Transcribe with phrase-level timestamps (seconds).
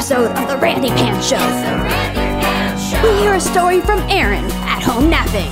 [0.00, 1.36] episode of The Randi Pan Show.
[3.06, 5.50] We hear a story from Erin at home napping.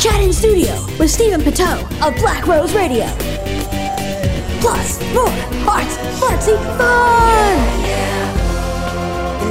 [0.00, 3.04] Chat in studio with Stephen Poteau of Black Rose Radio.
[4.62, 5.28] Plus, more
[5.68, 7.58] arts, fartsy fun!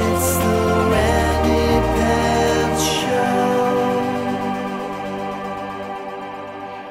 [0.02, 2.84] It's the Randi Pants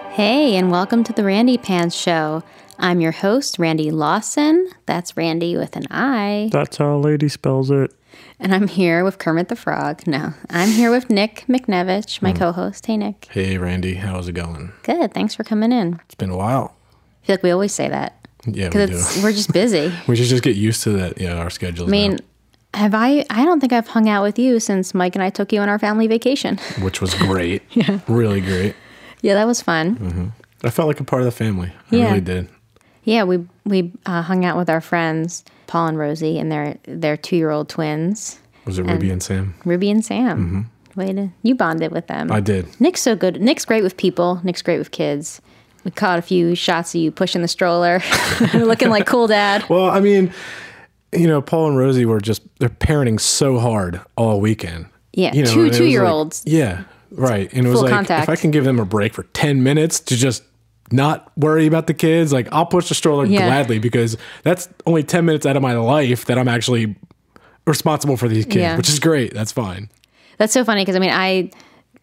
[0.08, 0.14] Show.
[0.14, 2.42] Hey, and welcome to the Randi Pants Show.
[2.80, 4.70] I'm your host, Randi Lawson.
[4.86, 6.50] That's Randi with an I.
[6.52, 7.94] That's how a lady spells it.
[8.40, 10.06] And I'm here with Kermit the Frog.
[10.06, 12.38] No, I'm here with Nick McNevich, my hmm.
[12.38, 12.86] co host.
[12.86, 13.28] Hey, Nick.
[13.32, 14.72] Hey, Randi, how's it going?
[14.84, 15.14] Good.
[15.14, 16.00] Thanks for coming in.
[16.06, 16.76] It's been a while.
[17.24, 18.96] I feel like we always say that Yeah, we because do.
[18.98, 19.94] it's we're just busy.
[20.08, 21.20] We should just get used to that.
[21.22, 21.90] Yeah, our schedules.
[21.90, 22.20] I mean,
[22.74, 23.26] have I?
[23.30, 25.70] I don't think I've hung out with you since Mike and I took you on
[25.70, 26.58] our family vacation.
[26.82, 27.62] which was great.
[27.72, 28.76] yeah, really great.
[29.22, 29.96] yeah, that was fun.
[29.96, 30.28] Mm-hmm.
[30.66, 31.72] I felt like a part of the family.
[31.92, 32.08] I Yeah.
[32.08, 32.50] really did.
[33.04, 37.18] Yeah, we we uh, hung out with our friends Paul and Rosie and their their
[37.18, 39.54] two year old twins, Was it Ruby and Sam?
[39.66, 40.70] Ruby and Sam.
[40.96, 42.32] Way to you bonded with them.
[42.32, 42.68] I did.
[42.80, 43.42] Nick's so good.
[43.42, 44.40] Nick's great with people.
[44.44, 45.42] Nick's great with kids.
[45.84, 48.02] We caught a few shots of you pushing the stroller,
[48.54, 49.66] looking like cool dad.
[49.70, 50.32] Well, I mean,
[51.12, 54.86] you know, Paul and Rosie were just they're parenting so hard all weekend.
[55.14, 56.44] Yeah, You know, two it was like- two-year-olds.
[56.46, 57.52] yeah, right.
[57.54, 58.24] And it was Full like contact.
[58.24, 60.44] if I can give them a break for ten minutes to just
[60.94, 63.46] not worry about the kids, like I'll push the stroller Yeah.
[63.48, 66.96] gladly because that's only ten minutes out of my life that I'm actually
[67.66, 68.78] responsible for these kids, Yeah.
[68.78, 69.34] which is great.
[69.34, 69.90] That's fine.
[70.38, 71.50] That's so funny because I mean I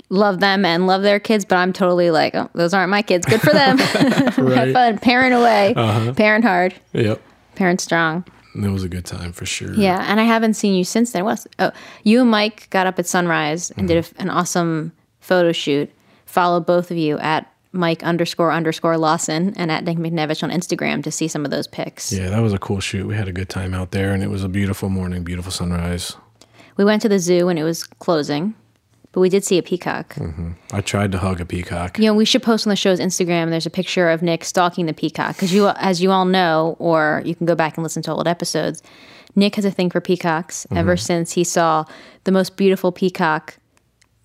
[0.09, 3.27] love them and love their kids, but I'm totally like, oh, those aren't my kids.
[3.27, 3.79] Good for them.
[3.79, 4.73] Have Right.
[4.73, 4.99] fun.
[4.99, 5.73] Parent away.
[5.77, 6.13] Uh-huh.
[6.15, 6.75] Parent hard.
[6.93, 7.21] Yep.
[7.55, 8.25] Parent strong.
[8.57, 9.73] It was a good time for sure.
[9.75, 11.25] Yeah, and I haven't seen you since then.
[11.25, 11.71] What's oh,
[12.03, 14.19] you and Mike got up at sunrise and did Mm-hmm.
[14.19, 15.89] a, an awesome photo shoot.
[16.27, 21.05] Follow both of you at Mike underscore underscore Lawson and at Nick McNevich on Instagram
[21.05, 22.13] to see some of those pics.
[22.13, 23.07] Yeah, that was a cool shoot.
[23.07, 26.17] We had a good time out there, and it was a beautiful morning, beautiful sunrise.
[26.77, 28.55] We went to the zoo and it was closing,
[29.13, 30.15] but we did see a peacock.
[30.15, 30.53] Mm-hmm.
[30.73, 31.99] I tried to hug a peacock.
[31.99, 33.51] You know, we should post on the show's Instagram.
[33.51, 37.23] There's a picture of Nick stalking the peacock because you, as you all know, or
[37.25, 38.83] you can go back and listen to old episodes.
[39.37, 41.05] Nick has a thing for peacocks ever mm-hmm.
[41.05, 41.85] since he saw
[42.25, 43.59] the most beautiful peacock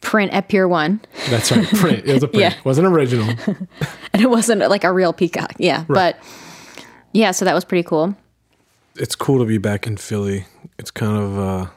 [0.02, 2.06] print at Pier One, That's right, print.
[2.06, 2.42] It was a print.
[2.42, 2.58] Yeah.
[2.58, 3.28] It wasn't original.
[4.14, 5.54] and it wasn't like a real peacock.
[5.58, 6.16] Yeah, right.
[6.16, 6.20] but
[7.12, 8.16] yeah, so that was pretty cool.
[8.98, 10.46] it's cool to be back in Philly.
[10.78, 11.68] It's kind of uh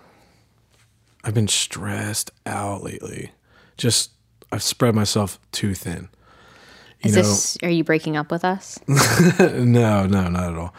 [1.24, 3.32] I've been stressed out lately.
[3.76, 4.12] Just
[4.52, 6.08] I've spread myself too thin.
[7.02, 7.58] You Is know, this?
[7.62, 8.78] Are you breaking up with us?
[8.88, 10.74] no, no, not at all.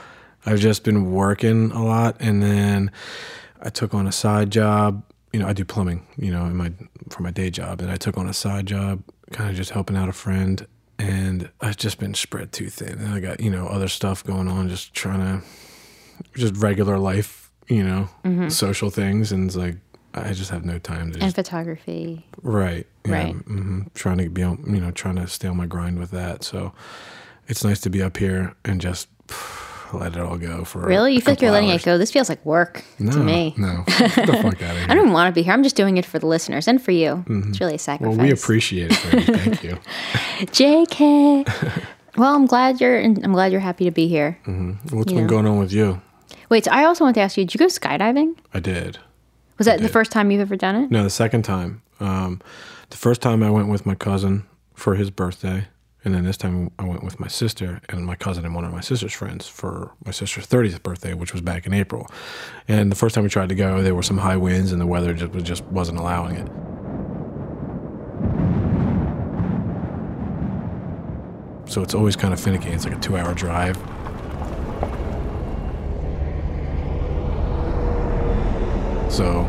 [0.46, 2.92] I've just been working a lot, and then
[3.62, 5.04] I took on a side job.
[5.32, 6.06] You know, I do plumbing.
[6.18, 6.72] You know, in my
[7.10, 9.96] for my day job, and I took on a side job, kind of just helping
[9.96, 10.66] out a friend.
[10.98, 14.48] And I've just been spread too thin, and I got you know other stuff going
[14.48, 15.46] on, just trying to
[16.36, 18.10] just regular life, you know,
[18.50, 19.78] social things, and it's like
[20.14, 22.26] I just have no time to and just photography.
[22.42, 22.86] Right.
[23.06, 23.36] Yeah, Right.
[23.36, 26.44] hmm Trying to be on, you know, trying to stay on my grind with that.
[26.44, 26.74] So
[27.48, 29.08] it's nice to be up here and just
[29.98, 30.80] let it all go for.
[30.82, 31.82] Really, you feel like you're letting hours.
[31.82, 31.98] it go?
[31.98, 33.54] This feels like work No, to me.
[33.58, 34.86] no, get the fuck out of here.
[34.90, 35.54] I don't even want to be here.
[35.54, 37.24] I'm just doing it for the listeners and for you.
[37.28, 38.18] It's really a sacrifice.
[38.18, 39.24] well, we appreciate it.
[39.26, 39.78] Thank you.
[40.54, 41.84] JK.
[42.18, 43.00] well, I'm glad you're.
[43.00, 44.38] I'm glad you're happy to be here.
[44.90, 45.20] What's Yeah.
[45.20, 46.02] been going on with you?
[46.50, 48.36] Wait, so I also want to ask you: Did you go skydiving?
[48.54, 48.98] I did.
[49.58, 50.90] Was that the first time you've ever done it?
[50.92, 51.82] No, the second time.
[52.00, 52.42] Um,
[52.92, 55.68] the first time I went with my cousin for his birthday,
[56.06, 58.72] and then this time I went with my sister and my cousin and one of
[58.72, 62.08] my sister's friends for my sister's 30th birthday, which was back in April.
[62.70, 64.88] And the first time we tried to go, there were some high winds and the
[64.88, 66.48] weather just just wasn't allowing it.
[71.70, 72.70] So it's always kind of finicky.
[72.70, 73.78] It's like a two-hour drive.
[79.12, 79.42] So,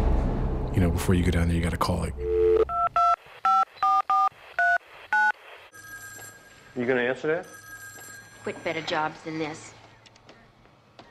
[0.74, 2.29] you know, before you go down there, you got to call it.
[6.76, 7.46] You gonna answer that?
[8.42, 9.72] Quit better jobs than this.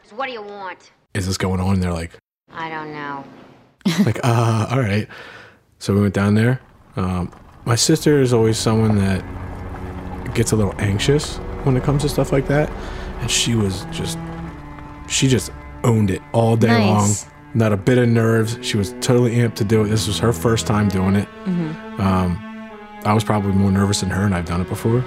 [0.04, 0.92] So what do you want?
[1.14, 1.76] Is this going on?
[1.76, 2.12] And they're like,
[2.52, 3.24] I don't know.
[4.06, 5.08] like, uh, all right.
[5.80, 6.60] So we went down there.
[6.96, 7.32] Um,
[7.66, 9.24] my sister is always someone that
[10.34, 12.70] gets a little anxious when it comes to stuff like that.
[13.22, 14.18] And she was just,
[15.08, 15.52] she just
[15.84, 17.26] owned it all day Nice.
[17.26, 17.32] long.
[17.54, 18.58] Not a bit of nerves.
[18.62, 19.90] She was totally amped to do it.
[19.90, 21.28] This was her first time doing it.
[22.00, 22.38] Um,
[23.06, 25.04] I was probably more nervous than her, and I've done it before.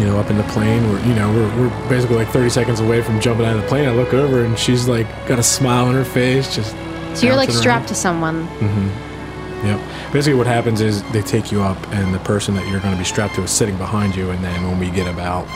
[0.00, 0.82] You know, up in the plane.
[0.88, 3.68] We're, you know, we're, we're basically like 30 seconds away from jumping out of the
[3.68, 3.86] plane.
[3.86, 6.74] I look over and she's like got a smile on her face, just.
[7.14, 7.88] So you're like strapped around.
[7.88, 8.46] to someone.
[8.46, 9.66] Mm-hmm.
[9.66, 10.12] Yep.
[10.12, 12.98] Basically, what happens is they take you up, and the person that you're going to
[12.98, 14.30] be strapped to is sitting behind you.
[14.30, 15.46] And then when we get about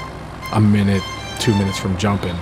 [0.52, 1.02] a minute,
[1.40, 2.36] two minutes from jumping,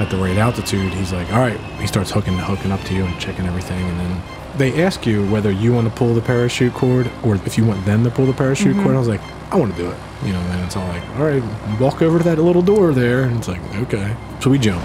[0.00, 3.04] at the right altitude, he's like, "All right." He starts hooking hooking up to you
[3.04, 4.22] and checking everything, and then
[4.58, 7.84] they ask you whether you want to pull the parachute cord or if you want
[7.84, 8.82] them to pull the parachute mm-hmm.
[8.82, 8.96] cord.
[8.96, 9.20] I was like,
[9.52, 10.40] "I want to do it," you know.
[10.40, 11.42] And it's all like, "All right,
[11.80, 14.82] walk over to that little door there," and it's like, "Okay." So we jump.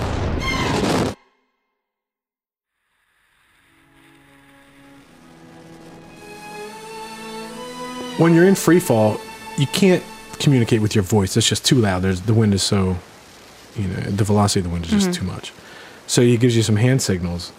[8.18, 9.20] When you're in free fall,
[9.58, 10.04] you can't
[10.40, 11.36] communicate with your voice.
[11.38, 12.02] It's just too loud.
[12.02, 12.98] There's the wind is so
[13.76, 15.26] you know the velocity of the wind is just mm-hmm.
[15.26, 15.54] too much
[16.08, 17.52] so he gives you some hand signals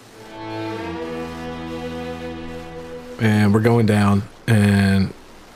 [3.23, 5.13] and we're going down and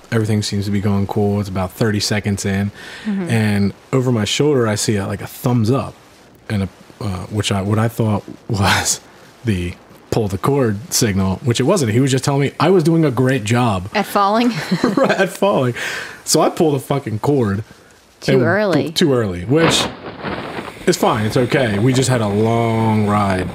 [0.10, 1.40] everything seems to be going cool.
[1.42, 2.72] It's about 30 seconds in
[3.06, 5.94] and over my shoulder i see a, like a thumbs up
[6.50, 6.70] and a
[7.02, 9.02] uh, which i what i thought was
[9.46, 9.74] the
[10.10, 11.92] pull the cord signal which it wasn't.
[11.92, 13.90] He was just telling me i was doing a great job.
[13.94, 14.50] At falling?
[14.96, 15.76] Right at falling.
[16.24, 17.64] So i pulled the fucking cord.
[18.22, 18.92] Too early.
[18.92, 19.86] Too early, which
[20.88, 21.26] is fine.
[21.26, 21.78] It's okay.
[21.80, 23.48] We just had a long ride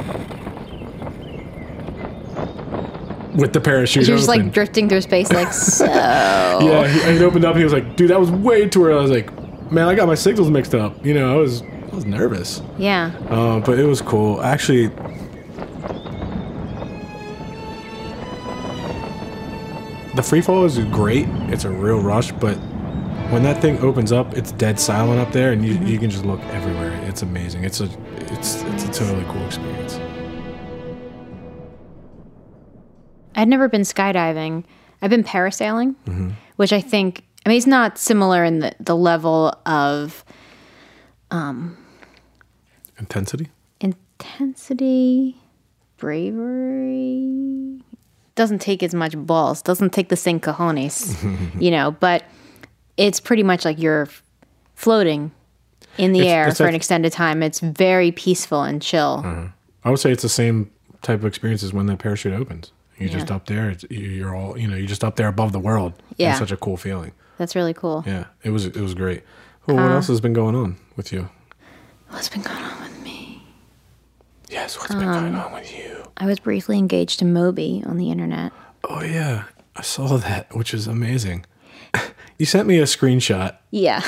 [3.35, 4.07] with the parachute.
[4.07, 4.45] You're just open.
[4.45, 5.85] like drifting through space, like so.
[5.87, 6.87] yeah.
[6.87, 7.53] He, he opened up.
[7.53, 9.33] and He was like, "Dude, that was way too early." I was like,
[9.73, 13.13] "Man, I got my signals mixed up." You know, I was I was nervous, Yeah.
[13.29, 14.43] uh, but it was cool.
[14.43, 14.89] Actually,
[20.15, 21.27] the free fall is great.
[21.49, 22.55] It's a real rush, but
[23.31, 26.25] when that thing opens up, it's dead silent up there, and you, you can just
[26.27, 26.93] look everywhere.
[27.05, 27.65] It's amazing.
[27.65, 29.99] It's a it's it's a totally cool experience.
[33.37, 34.65] I'd never been skydiving.
[35.01, 36.31] I've been parasailing, Mm-hmm.
[36.57, 40.25] which I think, I mean, it's not similar in the, the level of
[42.99, 43.49] Intensity.
[43.81, 45.37] intensity,
[45.97, 47.81] bravery.
[48.35, 51.17] Doesn't take as much balls, doesn't take the same cojones,
[51.61, 52.25] you know, but
[52.97, 54.09] it's pretty much like you're
[54.75, 55.33] floating
[55.99, 57.43] in the It's- air it's for like- an extended time.
[57.43, 59.25] It's very peaceful and chill.
[59.85, 60.71] I would say it's the same
[61.03, 62.71] type of experience as when that parachute opens.
[63.03, 63.71] You're just up there.
[63.71, 64.77] It's, you- you're all you know.
[64.77, 65.93] You're just up there above the world.
[66.17, 66.31] Yeah.
[66.31, 67.13] It's such a cool feeling.
[67.39, 68.05] That's really cool.
[68.07, 69.23] Yeah, it was it was great.
[69.67, 71.29] Well, what else has been going on with you?
[72.11, 73.43] What's been going on with me?
[74.51, 76.03] Yes, what's been Um, going on with you?
[76.17, 78.53] I was briefly engaged to Moby on the internet.
[78.85, 79.45] Oh yeah,
[79.77, 81.47] I saw that, which is amazing.
[82.39, 84.03] you sent me a screenshot Yeah.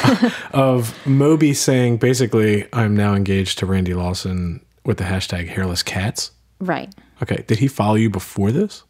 [0.52, 6.30] of Moby saying basically, "I'm now engaged to Randi Lawson" with the hashtag hairless cats.
[6.60, 6.94] right.
[7.22, 8.84] Okay, did he follow you before this?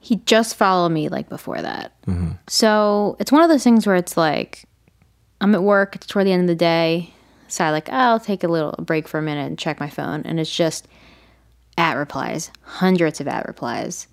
[0.00, 1.92] he just followed me like before that.
[2.06, 2.32] Mm-hmm.
[2.46, 4.64] So it's one of those things where it's like
[5.40, 7.12] I'm at work, it's toward the end of the day.
[7.48, 9.88] So I like, oh, I'll take a little break for a minute and check my
[9.88, 10.22] phone.
[10.24, 10.86] And it's just
[11.76, 14.06] at replies, hundreds of at replies.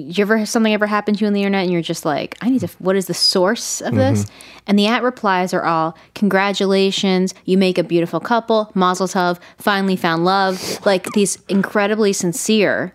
[0.00, 2.50] You ever something ever happened to you on the internet and you're just like, I
[2.50, 4.24] need to what is the source of this?
[4.24, 4.60] Mm-hmm.
[4.66, 9.96] And the at replies are all congratulations, you make a beautiful couple, mazel tov, finally
[9.96, 10.84] found love.
[10.84, 12.94] Like these incredibly sincere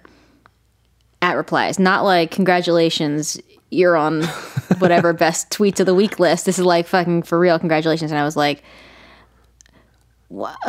[1.21, 3.39] at replies, not like congratulations,
[3.71, 4.23] you're on
[4.79, 6.45] whatever best tweets of the week list.
[6.45, 8.11] This is like fucking for real, congratulations.
[8.11, 8.63] And I was like,
[10.29, 10.57] what?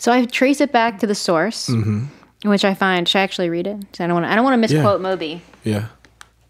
[0.00, 2.04] So I trace it back to the source, mm-hmm.
[2.44, 3.08] Which I find.
[3.08, 4.00] Should I actually read it?
[4.00, 4.26] I don't want.
[4.26, 5.42] I don't want to misquote Moby.
[5.64, 5.86] Yeah.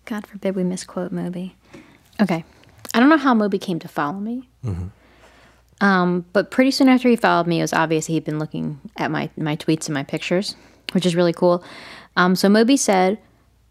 [0.04, 1.54] God forbid we misquote Moby.
[2.20, 2.44] Okay.
[2.94, 4.48] I don't know how Moby came to follow me.
[5.80, 9.10] Um, but pretty soon after he followed me, it was obvious he'd been looking at
[9.10, 10.56] my, my tweets and my pictures,
[10.92, 11.62] which is really cool.
[12.16, 13.18] Um, so Moby said,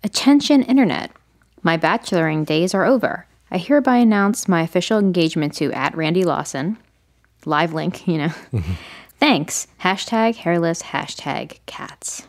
[0.04, 1.12] Attention, Internet.
[1.64, 3.26] My bacheloring days are over.
[3.52, 6.78] I hereby announce my official engagement to at Randi Lawson.
[7.46, 8.34] Live link, you know.
[9.20, 9.68] Thanks.
[9.82, 12.28] Hashtag hairless, hashtag cats.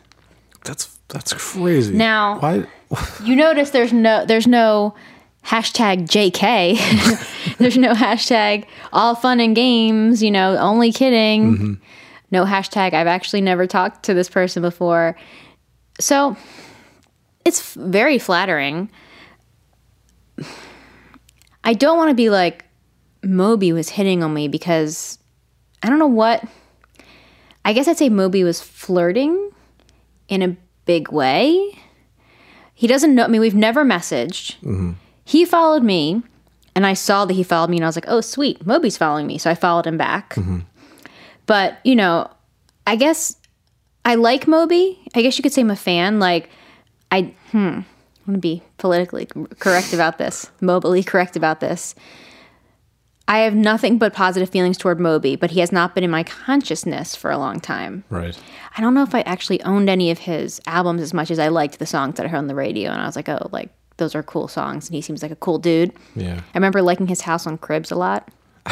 [0.65, 1.93] That's that's crazy.
[1.95, 2.65] Now- why?
[3.23, 4.95] You notice there's no there's no
[5.45, 7.57] hashtag JK.
[7.59, 11.53] there's no hashtag all fun and games, you know, only kidding.
[11.53, 11.73] Mm-hmm.
[12.31, 15.15] No hashtag I've actually never talked to this person before.
[15.99, 16.35] So
[17.45, 18.89] it's f- very flattering.
[21.63, 22.65] I don't want to be like
[23.23, 25.19] Moby was hitting on me because
[25.83, 26.43] I don't know what
[27.69, 29.51] I guess I'd say Moby was flirting
[30.27, 31.77] in a big way.
[32.73, 33.25] He doesn't know.
[33.25, 34.55] I mean, we've never messaged.
[35.23, 36.23] He followed me,
[36.73, 39.27] and I saw that he followed me, and I was like, "Oh, sweet, Moby's following
[39.27, 40.33] me." So I followed him back.
[41.45, 42.31] But you know,
[42.87, 43.35] I guess
[44.03, 44.97] I like Moby.
[45.13, 46.19] I guess you could say I'm a fan.
[46.19, 46.49] Like,
[47.11, 47.85] I hmm, I
[48.25, 49.27] want to be politically
[49.59, 51.93] correct about this, mobily correct about this.
[53.29, 56.23] I have nothing but positive feelings toward Moby, but he has not been in my
[56.23, 58.03] consciousness for a long time.
[58.09, 58.37] Right.
[58.75, 61.49] I don't know if I actually owned any of his albums as much as I
[61.49, 62.89] liked the songs that I heard on the radio.
[62.89, 64.87] And I was like, oh, like those are cool songs.
[64.87, 65.93] And he seems like a cool dude.
[66.15, 66.41] Yeah.
[66.41, 68.29] I remember liking his house on Cribs a lot.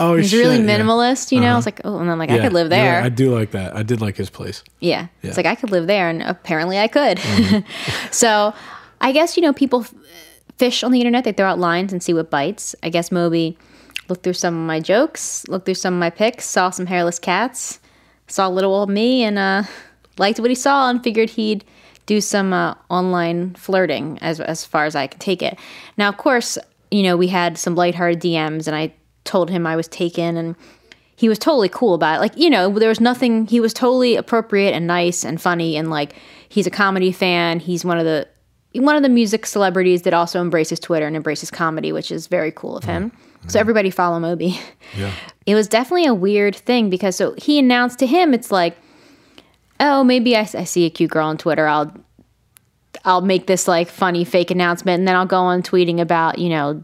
[0.00, 0.74] Oh, He's shit, really yeah.
[0.76, 0.84] Uh-huh.
[0.84, 1.52] minimalist, you know?
[1.52, 3.02] I was like, oh, and I'm like, I could live yeah, there.
[3.02, 3.76] I do like that.
[3.76, 4.62] I did like his place.
[4.80, 4.88] Yeah.
[4.88, 5.02] Yeah.
[5.02, 5.28] Mm-hmm.
[5.28, 7.20] It's like I could live there, and apparently I could.
[8.10, 8.54] so
[9.00, 9.84] I guess, you know, people
[10.58, 12.74] fish on the internet, they throw out lines and see what bites.
[12.82, 13.56] I guess Moby
[14.08, 17.18] looked through some of my jokes, looked through some of my pics, saw some hairless
[17.18, 17.80] cats,
[18.26, 19.62] saw little old me, and uh,
[20.18, 21.64] liked what he saw and figured he'd
[22.06, 25.58] do some uh, online flirting as, as far as I could take it.
[25.96, 26.58] Now, of course,
[26.90, 30.56] you know, we had some lighthearted DMs, and I told him I was taken, and
[31.14, 32.20] he was totally cool about it.
[32.20, 35.76] Like, you know, there was nothing, he was totally appropriate and nice and funny.
[35.76, 36.14] And like,
[36.48, 37.60] he's a comedy fan.
[37.60, 38.26] He's one of the,
[38.78, 42.52] one of the music celebrities that also embraces Twitter and embraces comedy, which is very
[42.52, 43.10] cool of him.
[43.10, 43.58] So mm-hmm.
[43.58, 44.58] everybody follow Moby.
[44.96, 45.12] Yeah.
[45.46, 48.76] It was definitely a weird thing because so he announced to him, it's like,
[49.80, 51.66] oh, maybe I, I see a cute girl on Twitter.
[51.66, 51.92] I'll,
[53.04, 56.48] I'll make this like funny fake announcement and then I'll go on tweeting about, you
[56.48, 56.82] know,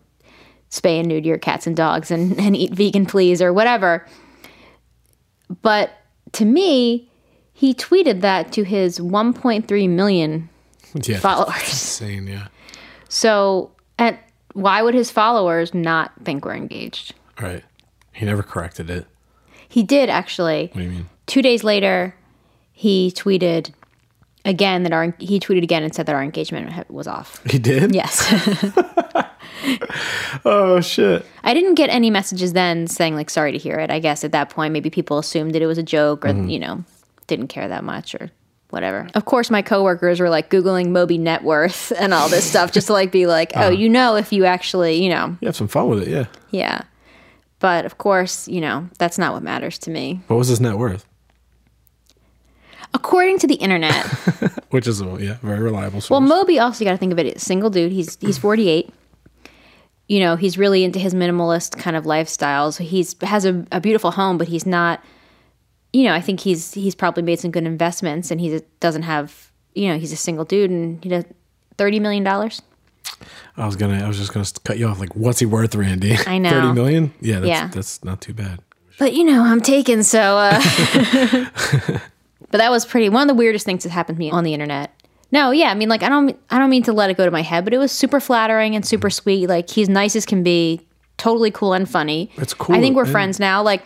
[0.71, 4.07] spay and neuter your cats and dogs and, and eat vegan please or whatever.
[5.63, 5.91] But
[6.33, 7.11] to me,
[7.53, 10.49] he tweeted that to his 1.3 million
[10.95, 11.19] Yeah.
[11.21, 11.63] followers.
[11.63, 12.27] Insane.
[12.27, 12.49] Yeah.
[13.09, 14.19] So, and
[14.53, 17.15] why would his followers not think we're engaged?
[17.41, 17.65] Right.
[18.13, 19.07] He never corrected it.
[19.69, 20.71] He did actually.
[20.73, 21.09] What do you mean?
[21.27, 22.15] Two days later,
[22.73, 23.73] he tweeted
[24.45, 27.43] again that our he tweeted again and said that our engagement was off.
[27.45, 27.95] He did?
[27.95, 28.33] Yes.
[30.45, 31.25] Oh shit.
[31.43, 33.91] I didn't get any messages then saying like sorry to hear it.
[33.91, 36.49] I guess at that point maybe people assumed that it was a joke or mm-hmm.
[36.49, 36.85] you know
[37.27, 38.31] didn't care that much or
[38.75, 39.09] whatever.
[39.15, 42.89] Of course my coworkers were like googling Moby net worth and all this stuff just
[42.89, 43.71] to like be like, "Oh, uh-huh.
[43.71, 46.27] you know if you actually, you know, You have some fun with it, yeah.
[46.51, 46.83] yeah."
[47.61, 50.21] But of course, you know, that's not what matters to me.
[50.27, 51.07] What was his net worth?
[52.93, 54.07] According to the internet,
[54.71, 56.11] Which is a yeah, very reliable source.
[56.11, 57.93] Well, Moby also you got to think of it as single dude.
[57.93, 58.93] He's he's 48.
[60.09, 62.71] You know, he's really into his minimalist kind of lifestyle.
[62.71, 65.03] So he's has a, a beautiful home, but he's not.
[65.95, 69.53] You know, I think he's he's probably made some good investments, and he doesn't have.
[69.75, 71.25] You know, he's a single dude, and he does
[71.79, 72.61] thirty million dollars.
[73.57, 74.99] I was gonna I was just gonna cut you off.
[74.99, 76.17] Like, what's he worth, Randi?
[76.27, 76.51] I know.
[76.51, 77.15] Thirty million?
[77.21, 77.69] Yeah, that's Yeah.
[77.69, 78.59] that's not too bad.
[78.99, 80.03] But you know, I'm taken.
[80.03, 80.61] So, uh,
[82.51, 83.09] but that was pretty.
[83.09, 84.91] One of the weirdest things that happened to me on the internet.
[85.31, 87.31] No, yeah, I mean, like I don't, I don't mean to let it go to
[87.31, 89.49] my head, but it was super flattering and super sweet.
[89.49, 90.81] Like he's nice as can be,
[91.19, 92.31] totally cool and funny.
[92.37, 93.63] It's cool, I think we're friends now.
[93.63, 93.83] Like,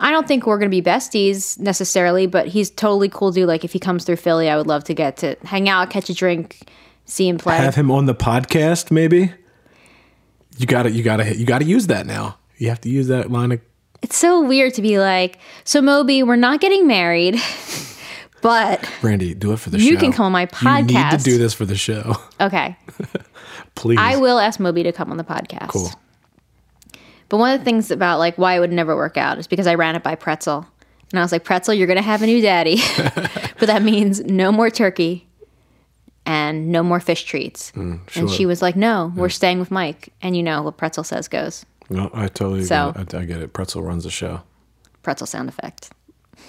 [0.00, 3.48] I don't think we're gonna be besties necessarily, but he's totally cool dude.
[3.48, 6.08] Like if he comes through Philly, I would love to get to hang out, catch
[6.08, 6.68] a drink,
[7.04, 7.56] see him play.
[7.56, 9.32] Have him on the podcast, maybe.
[10.56, 12.38] You gotta you gotta you gotta use that now.
[12.56, 13.60] You have to use that line of
[14.02, 17.40] it's so weird to be like, so Moby, we're not getting married,
[18.42, 19.84] but Randi, do it for the show.
[19.84, 20.90] You can come on my podcast.
[20.90, 22.16] You need to do this for the show.
[22.40, 22.76] okay.
[23.74, 23.98] Please.
[24.00, 25.68] I will ask Moby to come on the podcast.
[25.68, 25.90] Cool.
[27.28, 29.66] But one of the things about like why it would never work out is because
[29.66, 30.66] I ran it by Pretzel.
[31.10, 32.76] And I was like, Pretzel, you're gonna have a new daddy.
[33.58, 35.26] but that means no more turkey
[36.26, 37.70] and no more fish treats.
[37.74, 38.28] And Mm, sure.
[38.28, 40.12] she was like, No, we're staying with Mike.
[40.22, 41.64] And you know what Pretzel says goes.
[41.90, 43.14] No, I totally So- get it.
[43.14, 43.52] I, I get it.
[43.52, 44.42] Pretzel runs the show.
[45.02, 45.90] Pretzel sound effect.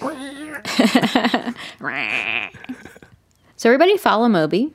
[3.56, 4.72] so everybody follow Moby.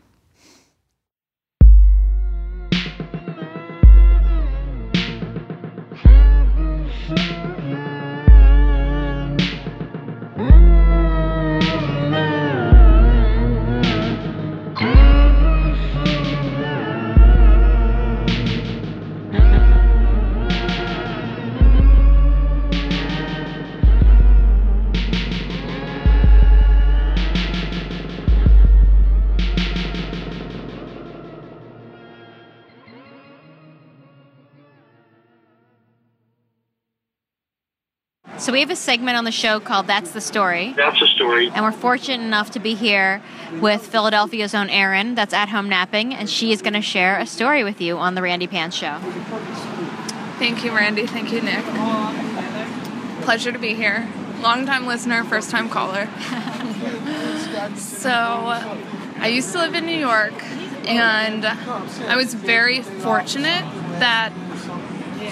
[38.55, 40.74] We have a segment on the show called That's the Story.
[40.77, 41.50] That's the story.
[41.50, 43.21] And we're fortunate enough to be here
[43.59, 47.25] with Philadelphia's own Erin, that's at home napping, and she is going to share a
[47.25, 49.00] story with you on the Randi Pants Show.
[50.39, 51.05] Thank you, Randy.
[51.05, 51.65] Thank you, Nick.
[53.25, 54.07] Pleasure to be here.
[54.39, 56.07] Long time listener, first time caller.
[57.75, 60.41] so, I used to live in New York,
[60.88, 63.65] and I was very fortunate
[64.00, 64.31] that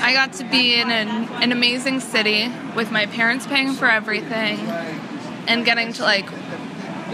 [0.02, 1.08] I got to be in an,
[1.42, 4.60] an amazing city with my parents paying for everything
[5.48, 6.28] and getting to like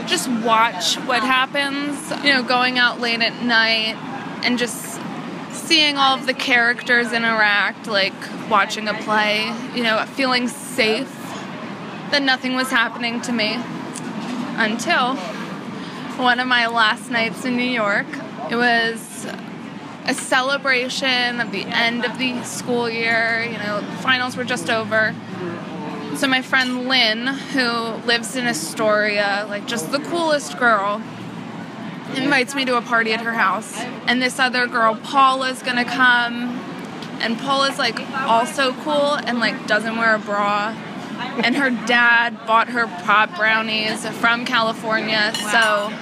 [0.07, 3.95] just watch what happens, you know, going out late at night
[4.43, 4.99] and just
[5.51, 8.13] seeing all of the characters interact, like
[8.49, 11.15] watching a play, you know, feeling safe
[12.11, 13.55] that nothing was happening to me
[14.57, 15.15] until
[16.17, 18.07] one of my last nights in New York.
[18.49, 19.27] It was
[20.05, 25.13] a celebration of the end of the school year, you know, finals were just over.
[26.15, 27.61] So my friend Lynn, who
[28.05, 31.01] lives in Astoria, like just the coolest girl,
[32.15, 33.77] invites me to a party at her house.
[34.07, 36.59] And this other girl, Paula's gonna come.
[37.21, 40.75] And Paula's like also cool and like doesn't wear a bra.
[41.43, 45.33] And her dad bought her pop brownies from California.
[45.35, 45.93] So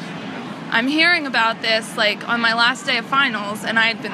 [0.70, 4.12] I'm hearing about this like on my last day of finals, and I had been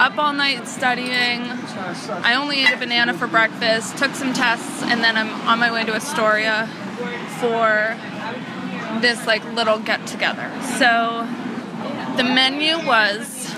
[0.00, 1.42] up all night studying.
[1.42, 5.72] I only ate a banana for breakfast, took some tests, and then I'm on my
[5.72, 6.68] way to Astoria
[7.40, 7.96] for
[9.00, 10.50] this like little get together.
[10.78, 11.26] So
[12.16, 13.52] the menu was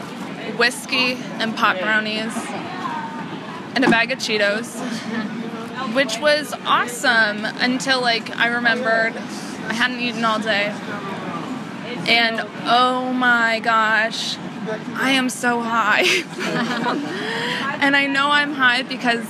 [0.57, 2.35] whiskey and pot brownies
[3.75, 4.81] and a bag of Cheetos,
[5.95, 10.75] which was awesome until like I remembered I hadn't eaten all day.
[12.09, 14.37] And oh my gosh,
[14.95, 16.03] I am so high.
[17.83, 19.27] and I know I'm high because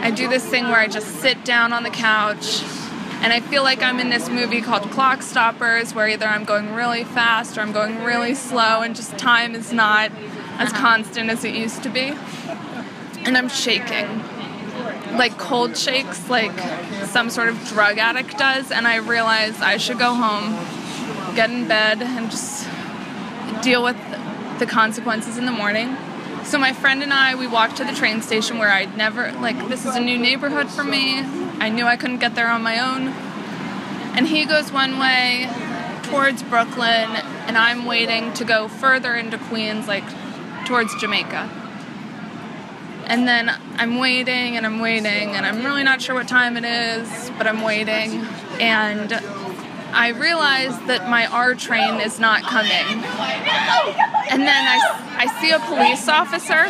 [0.00, 2.62] I do this thing where I just sit down on the couch
[3.22, 6.74] and I feel like I'm in this movie called Clock Stoppers where either I'm going
[6.74, 10.12] really fast or I'm going really slow and just time is not
[10.58, 10.80] as uh-huh.
[10.80, 12.14] constant as it used to be.
[13.24, 14.22] And I'm shaking.
[15.16, 16.56] Like cold shakes, like
[17.06, 20.54] some sort of drug addict does, and I realize I should go home,
[21.34, 22.68] get in bed, and just
[23.62, 23.96] deal with
[24.58, 25.96] the consequences in the morning.
[26.44, 29.68] So my friend and I, we walked to the train station where I'd never like
[29.68, 31.18] this is a new neighborhood for me.
[31.58, 33.08] I knew I couldn't get there on my own.
[34.16, 35.50] And he goes one way
[36.04, 37.10] towards Brooklyn
[37.46, 40.04] and I'm waiting to go further into Queens like
[40.66, 41.50] towards Jamaica.
[43.06, 46.64] And then I'm waiting and I'm waiting and I'm really not sure what time it
[46.64, 48.24] is, but I'm waiting
[48.60, 49.10] and
[49.92, 53.04] I realize that my R train is not coming.
[54.30, 56.66] And then I, I see a police officer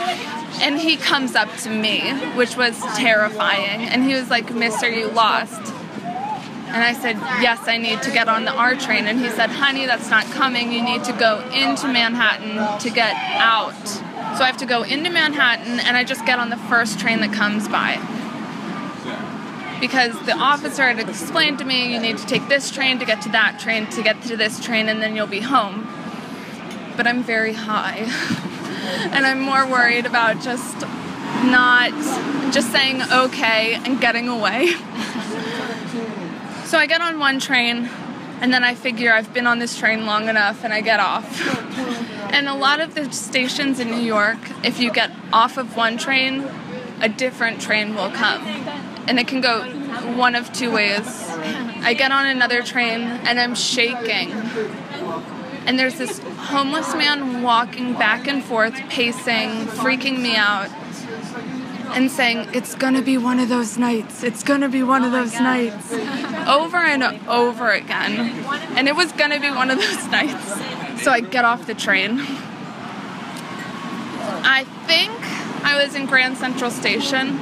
[0.63, 3.83] and he comes up to me, which was terrifying.
[3.89, 5.73] And he was like, Mister, you lost?
[6.69, 9.07] And I said, Yes, I need to get on the R train.
[9.07, 10.73] And he said, Honey, that's not coming.
[10.73, 13.73] You need to go into Manhattan to get out.
[14.37, 17.21] So I have to go into Manhattan and I just get on the first train
[17.21, 17.99] that comes by
[19.81, 23.21] because the officer had explained to me you need to take this train to get
[23.23, 25.87] to that train to get to this train and then you'll be home.
[26.97, 27.99] But I'm very high.
[29.13, 30.81] and I'm more worried about just
[31.45, 31.91] not
[32.53, 34.69] just saying okay and getting away.
[36.65, 37.89] so I get on one train
[38.41, 41.41] and then I figure I've been on this train long enough and I get off.
[42.33, 45.97] and a lot of the stations in New York, if you get off of one
[45.99, 46.47] train,
[47.01, 48.45] a different train will come.
[49.09, 49.63] And it can go
[50.17, 51.29] one of two ways.
[51.83, 54.33] I get on another train and I'm shaking.
[55.67, 60.71] And there's this homeless man walking back and forth, pacing, freaking me out,
[61.95, 64.23] and saying, It's gonna be one of those nights.
[64.23, 65.93] It's gonna be one of those nights.
[66.47, 68.45] Over and over again.
[68.77, 71.03] And it was gonna be one of those nights.
[71.03, 72.21] So I get off the train.
[74.49, 75.13] I think
[75.65, 77.41] I was in Grand Central Station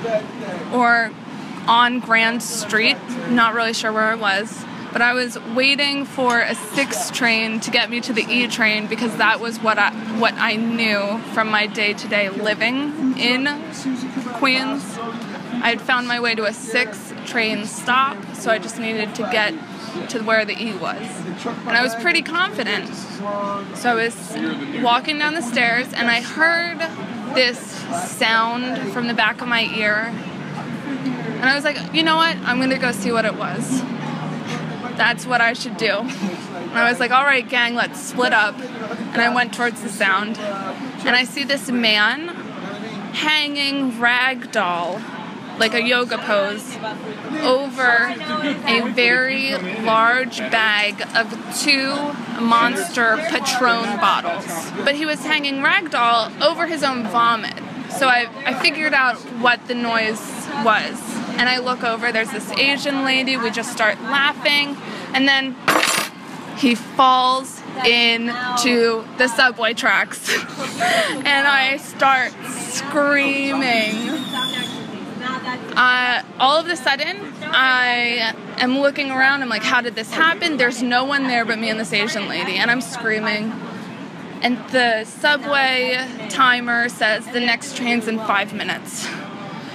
[0.72, 1.12] or
[1.66, 2.96] on Grand Street.
[3.30, 4.64] Not really sure where I was.
[4.92, 8.86] But I was waiting for a six train to get me to the E train
[8.86, 13.46] because that was what I what I knew from my day-to-day living in
[14.34, 14.96] Queens.
[15.64, 19.22] I had found my way to a six train stop, so I just needed to
[19.32, 19.52] get
[20.10, 21.02] to where the E was.
[21.66, 22.88] And I was pretty confident.
[23.74, 24.14] So I was
[24.82, 26.78] walking down the stairs and I heard
[27.34, 27.58] this
[28.08, 30.14] sound from the back of my ear.
[31.44, 32.38] And I was like, you know what?
[32.38, 33.82] I'm gonna go see what it was.
[34.96, 35.90] That's what I should do.
[35.90, 38.58] And I was like, all right, gang, let's split up.
[38.58, 40.38] And I went towards the sound.
[40.38, 42.28] And I see this man
[43.12, 45.02] hanging ragdoll,
[45.58, 46.78] like a yoga pose,
[47.42, 48.14] over
[48.66, 51.94] a very large bag of two
[52.42, 54.46] monster Patron bottles.
[54.82, 57.58] But he was hanging ragdoll over his own vomit.
[57.90, 61.23] So I, I figured out what the noise was.
[61.36, 64.76] And I look over, there's this Asian lady, we just start laughing,
[65.12, 65.56] and then
[66.56, 70.28] he falls into the subway tracks.
[70.30, 72.32] and I start
[72.70, 74.10] screaming.
[75.76, 79.42] Uh, all of a sudden, I am looking around.
[79.42, 80.56] I'm like, how did this happen?
[80.56, 83.52] There's no one there but me and this Asian lady, and I'm screaming.
[84.40, 89.08] and the subway timer says the next train's in five minutes.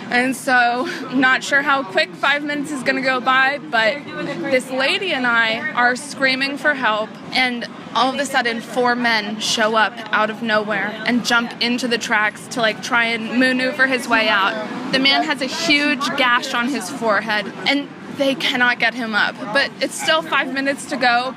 [0.09, 4.03] And so, not sure how quick five minutes is gonna go by, but
[4.51, 9.39] this lady and I are screaming for help, and all of a sudden, four men
[9.39, 13.85] show up out of nowhere and jump into the tracks to like try and maneuver
[13.85, 14.91] his way out.
[14.91, 19.35] The man has a huge gash on his forehead, and they cannot get him up.
[19.53, 21.35] But it's still five minutes to go,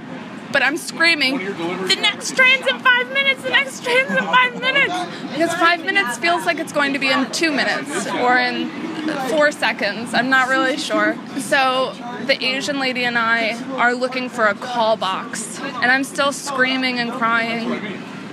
[0.53, 4.95] but I'm screaming, the next train's in five minutes, the next train's in five minutes.
[5.33, 8.69] Because five minutes feels like it's going to be in two minutes or in
[9.31, 10.15] four seconds.
[10.15, 11.17] I'm not really sure.
[11.39, 11.95] So
[12.27, 16.99] the Asian lady and I are looking for a call box, and I'm still screaming
[16.99, 17.73] and crying.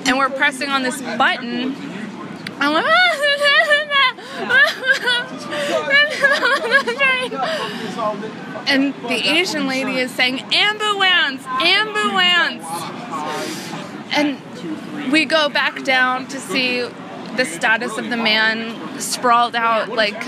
[0.06, 1.76] And we're pressing on this button.
[2.62, 2.86] I'm like,
[8.68, 12.64] and the Asian lady is saying, ambulance, ambulance.
[14.16, 16.88] And we go back down to see
[17.36, 20.22] the status of the man sprawled out like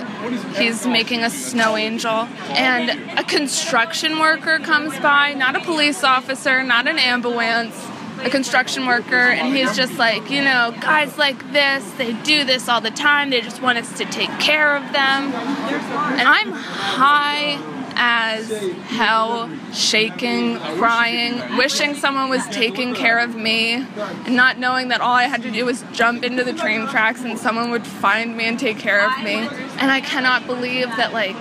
[0.56, 2.28] he's making a snow angel.
[2.50, 7.76] And a construction worker comes by, not a police officer, not an ambulance,
[8.24, 12.70] a construction worker, and he's just like, you know, guys like this, they do this
[12.70, 15.34] all the time, they just want us to take care of them.
[15.34, 17.60] And I'm high
[17.94, 18.50] as
[18.88, 25.14] hell, shaking, crying, wishing someone was taking care of me, and not knowing that all
[25.14, 28.46] I had to do was jump into the train tracks and someone would find me
[28.46, 29.36] and take care of me.
[29.78, 31.36] And I cannot believe that, like,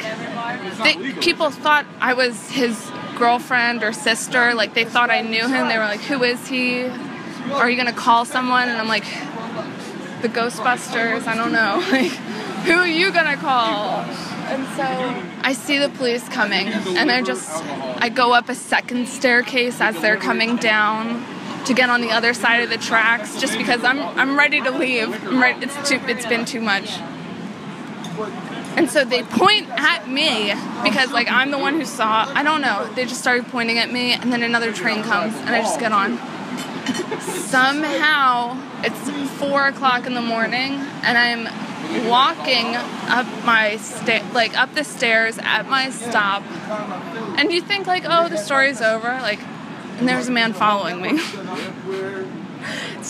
[1.20, 2.90] people thought I was his
[3.20, 4.54] girlfriend or sister.
[4.54, 5.68] Like, they thought I knew him.
[5.68, 6.86] They were like, Who is he?
[7.52, 8.68] Are you gonna call someone?
[8.68, 9.04] And I'm like,
[10.22, 11.26] The Ghostbusters.
[11.26, 11.76] I don't know.
[11.92, 12.12] Like,
[12.66, 14.04] who are you gonna call?
[14.50, 14.84] And so
[15.42, 17.48] I see the police coming, and I just
[18.02, 21.24] I go up a second staircase as they're coming down
[21.64, 24.70] to get on the other side of the tracks, just because I'm I'm ready to
[24.70, 25.08] leave.
[25.26, 25.56] I'm right.
[25.62, 26.00] It's too.
[26.06, 26.98] It's been too much.
[28.76, 30.54] And so they point at me
[30.84, 32.30] because like I'm the one who saw.
[32.34, 32.88] I don't know.
[32.94, 35.92] They just started pointing at me, and then another train comes, and I just get
[35.92, 36.18] on.
[37.20, 44.74] Somehow it's four o'clock in the morning, and I'm walking up my sta- like up
[44.74, 46.42] the stairs at my stop,
[47.38, 49.40] and you think like, oh, the story's over, like,
[49.98, 51.20] and there's a man following me.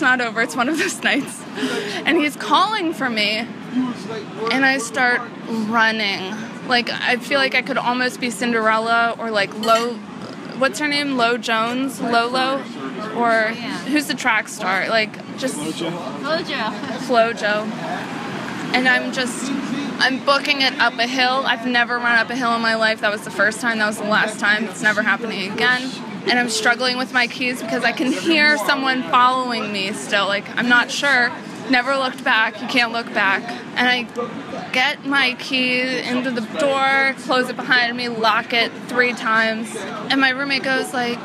[0.01, 0.41] it's not over.
[0.41, 1.43] It's one of those nights,
[2.07, 3.47] and he's calling for me,
[4.51, 6.35] and I start running.
[6.69, 9.95] Like I feel like I could almost be Cinderella or like Lo.
[10.57, 11.19] What's her name?
[11.19, 12.63] Lo Jones, Lolo,
[13.15, 13.49] or
[13.89, 14.89] who's the track star?
[14.89, 15.57] Like just
[17.07, 17.71] Flojo.
[18.73, 19.51] And I'm just,
[19.99, 21.43] I'm booking it up a hill.
[21.45, 23.01] I've never run up a hill in my life.
[23.01, 23.79] That was the first time.
[23.79, 24.65] That was the last time.
[24.65, 25.91] It's never happening again.
[26.27, 30.27] And I'm struggling with my keys because I can hear someone following me still.
[30.27, 31.33] Like, I'm not sure.
[31.71, 32.61] Never looked back.
[32.61, 33.43] You can't look back.
[33.77, 39.13] And I get my key into the door, close it behind me, lock it three
[39.13, 39.75] times.
[39.77, 41.19] And my roommate goes like,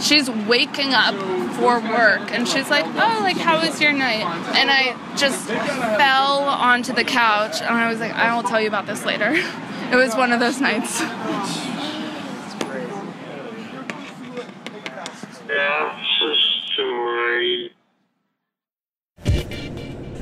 [0.00, 1.14] she's waking up
[1.54, 6.40] for work and she's like oh like how was your night and i just fell
[6.42, 9.32] onto the couch and i was like i will tell you about this later
[9.90, 11.00] it was one of those nights
[15.56, 16.34] That's a
[16.74, 17.70] story.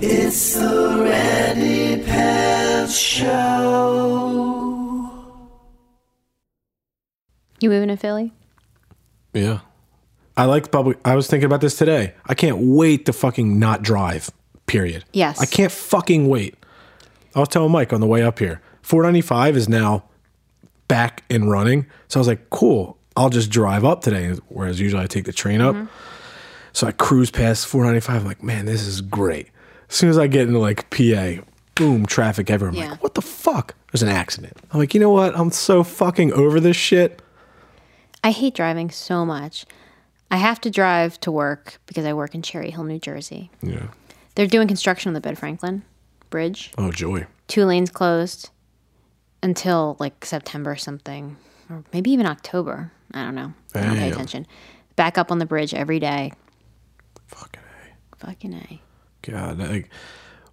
[0.01, 4.45] It's the Randi Pants Show.
[7.59, 8.33] You moving to Philly?
[9.33, 9.59] Yeah.
[10.37, 10.99] I like public.
[11.05, 12.15] I was thinking about this today.
[12.27, 14.31] I can't wait to fucking not drive.
[14.67, 15.05] Period.
[15.13, 15.41] Yes.
[15.41, 16.55] I can't fucking wait.
[17.35, 18.63] I was telling Mike on the way up here.
[18.83, 20.05] 495 is now
[20.87, 21.87] back and running.
[22.07, 22.99] So I was like, cool.
[23.17, 24.31] I'll just drive up today.
[24.49, 25.75] Whereas usually I take the train up.
[25.75, 25.87] Mm-hmm.
[26.73, 28.23] So I cruise past 495.
[28.23, 29.49] I'm like, man, this is great.
[29.89, 31.45] As soon as I get into like PA,
[31.77, 32.77] boom, traffic everywhere.
[32.77, 32.91] I'm Yeah.
[32.93, 33.75] like, what the fuck?
[33.93, 34.57] There's an accident.
[34.73, 35.39] I'm like, you know what?
[35.39, 37.23] I'm so fucking over this shit.
[38.25, 39.65] I hate driving so much.
[40.31, 43.51] I have to drive to work because I work in Cherry Hill, New Jersey.
[43.63, 43.89] Yeah.
[44.35, 45.85] They're doing construction on the Ben Franklin
[46.31, 46.73] Bridge.
[46.77, 47.27] Oh, joy.
[47.47, 48.51] Two lanes closed
[49.43, 51.37] until like September or something,
[51.71, 52.91] or maybe even October.
[53.13, 53.53] I don't know.
[53.75, 54.47] I don't pay attention.
[54.97, 56.33] Back up on the bridge every day.
[57.27, 58.17] Fucking A.
[58.25, 58.81] Fucking A.
[59.23, 59.91] God, like,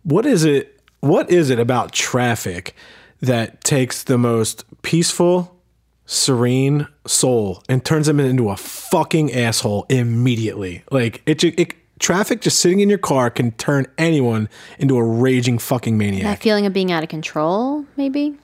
[0.04, 0.80] what is it?
[1.02, 2.76] What is it about traffic
[3.22, 5.60] that takes the most peaceful,
[6.06, 10.84] serene soul and turns them into a fucking asshole immediately?
[10.92, 15.58] Like it, it traffic just sitting in your car can turn anyone into a raging
[15.58, 16.24] fucking maniac.
[16.24, 18.38] That feeling of being out of control, maybe.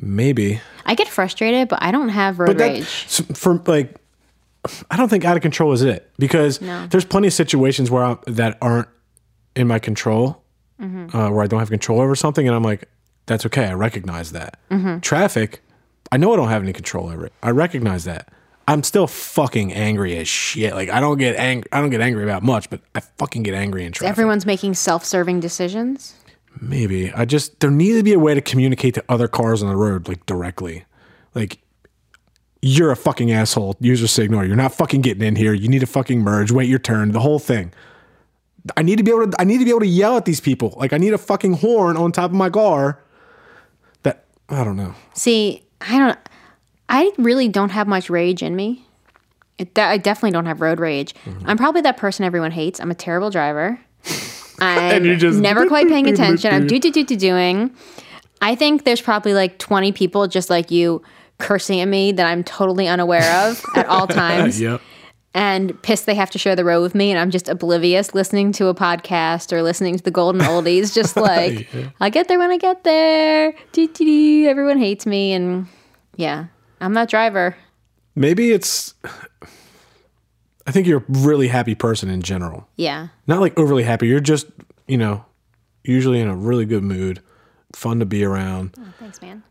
[0.00, 2.86] Maybe, I get frustrated, but I don't have road but that rage.
[3.36, 3.96] for like
[4.90, 6.86] I don't think out of control is it because No.
[6.88, 8.88] there's plenty of situations where I'm, that aren't
[9.56, 10.42] in my control,
[10.80, 11.16] Mm-hmm.
[11.16, 12.88] uh, where I don't have control over something, and I'm like,
[13.26, 13.64] that's okay.
[13.66, 14.60] I recognize that.
[14.70, 15.00] Mm-hmm.
[15.00, 15.60] Traffic,
[16.12, 17.32] I know I don't have any control over it.
[17.42, 18.28] I recognize that.
[18.68, 20.74] I'm still fucking angry as shit.
[20.74, 21.68] Like I don't get angry.
[21.72, 24.10] I don't get angry about much, but I fucking get angry in traffic.
[24.12, 26.14] Everyone's making self-serving decisions.
[26.60, 29.68] Maybe I just there needs to be a way to communicate to other cars on
[29.68, 30.84] the road like directly,
[31.34, 31.60] like.
[32.60, 33.76] You're a fucking asshole.
[33.78, 34.44] Use your signal.
[34.44, 35.52] You're not fucking getting in here.
[35.52, 36.50] You need to fucking merge.
[36.50, 37.12] Wait your turn.
[37.12, 37.72] The whole thing.
[38.76, 39.40] I need to be able to.
[39.40, 40.74] I need to be able to yell at these people.
[40.76, 43.00] Like I need a fucking horn on top of my car.
[44.02, 44.94] That I don't know.
[45.14, 46.18] See, I don't.
[46.88, 48.84] I really don't have much rage in me.
[49.58, 51.14] It, I definitely don't have road rage.
[51.24, 51.48] Mm-hmm.
[51.48, 52.80] I'm probably that person everyone hates.
[52.80, 53.80] I'm a terrible driver.
[54.60, 56.52] I'm you just- never quite paying attention.
[56.54, 57.70] I'm do do do do doing.
[58.40, 61.02] I think there's probably like 20 people just like you
[61.38, 64.60] cursing at me that I'm totally unaware of at all times.
[64.60, 64.80] Yep.
[65.34, 68.50] and pissed they have to share the row with me and I'm just oblivious listening
[68.52, 71.68] to a podcast or listening to the golden oldies just like
[72.00, 74.48] I'll get there when I get there Doo, doo, doo.
[74.48, 75.66] everyone hates me and
[76.16, 76.46] yeah
[76.80, 77.56] I'm that driver
[78.14, 78.94] Maybe it's.
[80.68, 82.68] I think you're a really happy person in general.
[82.76, 84.06] yeah Not like overly happy.
[84.06, 84.46] You're just
[84.86, 85.24] you know,
[85.82, 87.20] usually in a really good mood,
[87.74, 88.76] fun to be around.
[89.00, 89.42] thanks man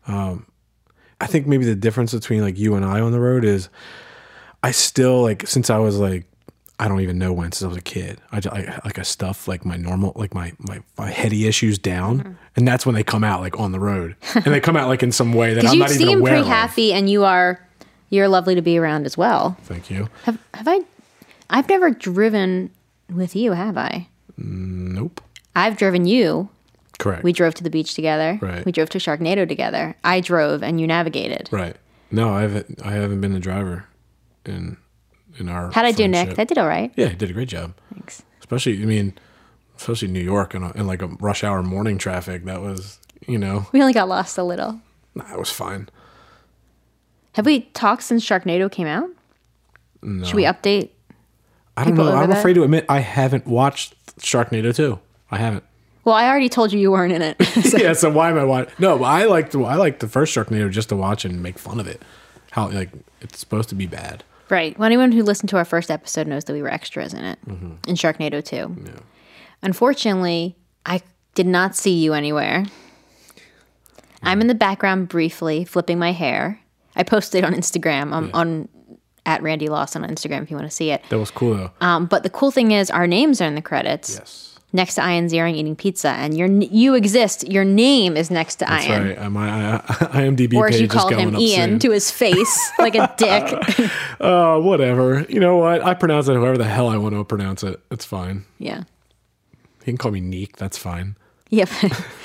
[1.20, 3.68] I think maybe the difference between like you and I on the road is
[4.62, 6.24] I still like since I was like
[6.80, 8.20] I don't even know when since I was a kid.
[8.30, 11.76] I, ju- I like I stuff like my normal like my my, my heady issues
[11.78, 12.32] down, Mm-hmm.
[12.56, 15.02] and that's when they come out like on the road, and they come out like
[15.02, 16.46] in some way that I'm you not even seem aware pretty of.
[16.46, 17.58] happy and you are
[18.10, 20.08] you're lovely to be around as well Thank you.
[20.22, 20.80] have, have I
[21.50, 22.70] I've never driven
[23.12, 25.20] with you have I Nope.
[25.56, 26.48] I've driven you
[26.98, 27.22] Correct.
[27.24, 28.64] we drove to the beach together Right.
[28.64, 31.76] we drove to Sharknado together I drove and you navigated right.
[32.10, 32.80] No, I haven't.
[32.82, 33.84] I haven't been the driver
[34.46, 34.76] in
[35.38, 35.70] in our.
[35.72, 36.38] how'd I do Nick.
[36.38, 37.74] I did all right Yeah, you did a great job.
[37.92, 39.12] thanks Especially, I mean,
[39.76, 42.44] especially New York and in like a rush hour morning traffic.
[42.46, 44.80] That was, you know, We only got lost a little.
[45.14, 45.88] nah, it was fine.
[47.34, 49.10] Have we talked since Sharknado came out?
[50.02, 50.24] No.
[50.24, 50.90] Should we update?
[51.80, 52.14] I don't know.
[52.14, 52.38] I'm that?
[52.38, 54.98] afraid to admit I haven't watched Sharknado 2.
[55.30, 55.64] I haven't.
[56.04, 57.36] Well, I already told you you weren't in it.
[57.78, 58.72] yeah, so why am I watching?
[58.78, 61.58] No, but I like the I like the first Sharknado just to watch and make
[61.58, 62.00] fun of it.
[62.52, 64.24] How like it's supposed to be bad.
[64.48, 64.78] right.
[64.78, 67.38] Well, anyone who listened to our first episode knows that we were extras in it
[67.46, 67.72] Mm-hmm.
[67.86, 68.56] in Sharknado 2.
[68.86, 68.92] Yeah.
[69.62, 71.02] Unfortunately, I
[71.34, 72.64] did not see you anywhere.
[74.22, 76.60] I'm in the background briefly flipping my hair.
[76.96, 78.68] I posted on Instagram um, on
[79.26, 81.02] at Randi Lawson on Instagram if you want to see it.
[81.10, 81.70] That was cool though.
[81.80, 84.16] Um, but the cool thing is our names are in the credits.
[84.18, 84.44] yes.
[84.72, 87.48] next to Ian Ziering eating pizza, and your you exist.
[87.48, 89.02] Your name is next to That's Ian.
[89.08, 89.18] right.
[89.18, 89.80] Uh, My uh,
[90.12, 91.78] IMDb Or page you is called him, Ian, soon.
[91.80, 93.90] to his face like a dick.
[94.20, 95.24] Oh, whatever.
[95.28, 95.82] You know what?
[95.84, 97.80] I pronounce it however the hell I want to pronounce it.
[97.90, 98.44] It's fine.
[98.58, 98.78] yeah,
[99.80, 100.56] You can call me Neek.
[100.56, 101.16] That's fine.
[101.50, 101.66] yeah,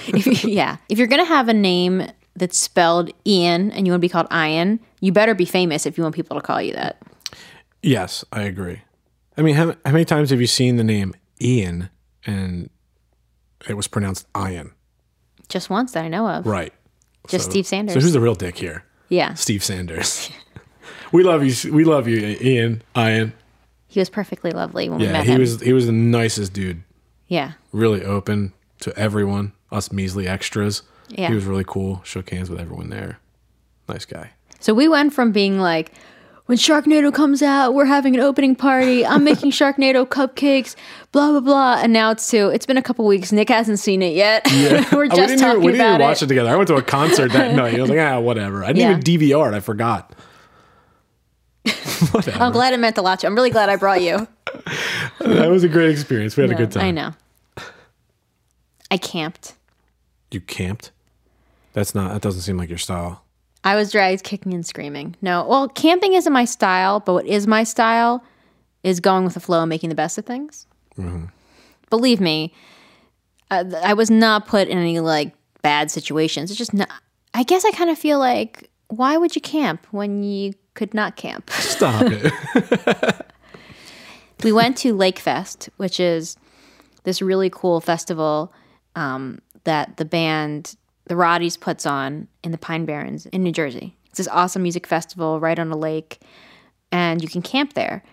[0.07, 0.77] if you, yeah.
[0.89, 4.27] If you're gonna have a name that's spelled Ian and you want to be called
[4.33, 7.01] Ian, you better be famous if you want people to call you that.
[7.81, 8.81] Yes, I agree.
[9.37, 11.89] I mean, how, how many times have you seen the name Ian
[12.25, 12.69] and
[13.67, 14.71] it was pronounced Ian?
[15.49, 16.45] Just once that I know of.
[16.47, 16.71] Right.
[17.27, 17.95] Just Steve Sanders.
[17.95, 18.85] So who's the real dick here?
[19.09, 20.29] yeah, Steve Sanders.
[21.11, 21.73] we love you.
[21.73, 22.81] We love you, Ian.
[22.97, 23.33] Ian.
[23.87, 25.39] he was perfectly lovely when we Yeah, met he him.
[25.41, 25.59] was.
[25.61, 26.81] He was the nicest dude.
[27.27, 29.51] yeah, Really open to everyone.
[29.69, 30.81] Us measly extras.
[31.09, 31.27] Yeah.
[31.27, 32.01] He was really cool.
[32.05, 33.19] Shook hands with everyone there.
[33.89, 34.31] Nice guy.
[34.63, 35.91] So we went from being like,
[36.45, 39.05] when Sharknado comes out, we're having an opening party.
[39.05, 40.75] I'm making Sharknado cupcakes,
[41.11, 41.81] blah blah blah.
[41.83, 43.33] And now it's to it's been a couple weeks.
[43.33, 44.49] Nick hasn't seen it yet.
[44.53, 44.85] Yeah.
[44.93, 46.25] we're Oh, we just didn't, talking even, we didn't about even watch it.
[46.25, 46.49] it together.
[46.49, 47.75] I went to a concert that night.
[47.75, 48.63] I was like, ah, whatever.
[48.63, 48.91] I didn't Yeah.
[48.91, 49.55] even DVR it.
[49.55, 50.13] I forgot.
[52.35, 53.27] I'm glad it meant a lot to.
[53.27, 54.27] I'm really glad I brought you.
[55.19, 56.37] that was a great experience.
[56.37, 56.85] We had a good time.
[56.85, 57.13] I know.
[58.91, 59.55] I camped.
[60.31, 60.91] You camped?
[61.73, 62.13] That's not.
[62.13, 63.22] That doesn't seem like your style.
[63.63, 65.15] I was dragged kicking and screaming.
[65.21, 68.23] No, well, camping isn't my style, but what is my style
[68.83, 70.67] is going with the flow and making the best of things.
[70.97, 71.25] Mm-hmm.
[71.89, 72.53] Believe me,
[73.49, 76.51] uh, I was not put in any like bad situations.
[76.51, 76.89] It's just not.
[77.33, 81.15] I guess I kind of feel like, why would you camp when you could not
[81.15, 81.49] camp?
[81.51, 83.25] Stop it.
[84.43, 86.37] we went to Lake Fest, which is
[87.03, 88.53] this really cool festival
[88.95, 93.97] um, that the band The Roddies puts on in the Pine Barrens in New Jersey.
[94.07, 96.19] It's this awesome music festival right on a lake,
[96.91, 98.03] and you can camp there.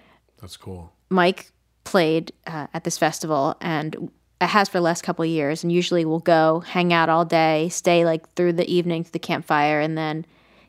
[0.41, 0.93] That's cool.
[1.11, 1.51] Mike
[1.85, 5.73] played uh, at this festival and it has for the last couple of years and
[5.73, 9.81] usually we'll go hang out all day stay like through the evening to the campfire
[9.81, 10.25] and then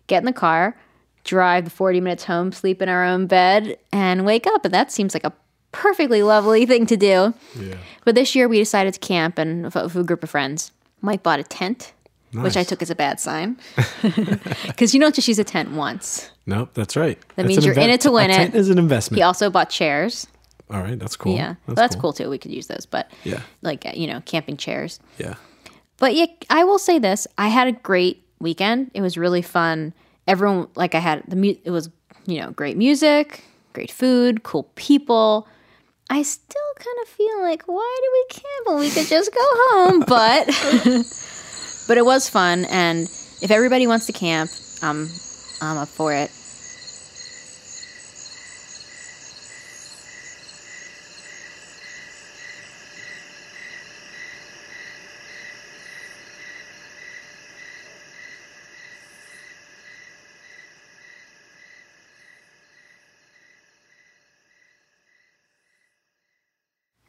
[0.07, 0.75] get in the car
[1.23, 4.65] drive the 40 minutes home, sleep in our own bed, and wake up.
[4.65, 5.34] And that seems like a
[5.71, 7.34] perfectly lovely thing to do.
[7.57, 7.75] Yeah.
[8.05, 10.71] But this year we decided to camp and with a group of friends.
[11.01, 11.93] Mike bought a tent,
[12.34, 13.58] which I took as a bad sign.
[14.67, 16.30] Because you don't just use a tent once.
[16.46, 17.17] Nope, that's right.
[17.36, 18.38] That means you're in it to win a it.
[18.38, 19.17] tent is an investment.
[19.20, 20.28] He also bought chairs.
[20.70, 21.36] All right, that's cool.
[21.36, 21.56] Yeah.
[21.67, 22.13] That's, that's cool.
[22.13, 22.30] too.
[22.30, 23.41] We could use those, but Yeah.
[23.62, 25.00] like, you know, camping chairs.
[25.17, 25.36] Yeah.
[25.98, 28.89] But yeah, I will say this: I had a great weekend.
[28.94, 29.94] It was really fun.
[30.28, 31.89] Everyone, like, I had the mu- it was
[32.26, 35.48] you know great music, great food, cool people.
[36.10, 39.39] I still kind of feel like why do we camp when we could just go
[39.44, 40.00] home?
[40.08, 40.48] But
[41.88, 43.08] but it was fun, and
[43.41, 44.50] if everybody wants to camp,
[44.82, 45.10] I'm
[45.62, 46.32] I'm up for it.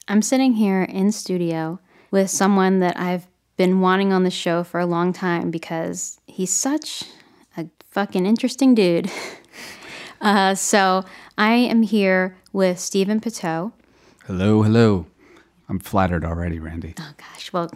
[0.09, 1.81] I'm sitting here in studio
[2.11, 6.51] with someone that I've been wanting on the show for a long time because he's
[6.53, 7.05] such
[7.57, 9.11] a fucking interesting dude.
[10.21, 11.05] Uh, so
[11.37, 13.73] I am here with Stephen Poteau.
[14.27, 15.07] Hello, hello.
[15.69, 16.95] I'm flattered already, Randi.
[16.97, 17.69] Oh gosh, well,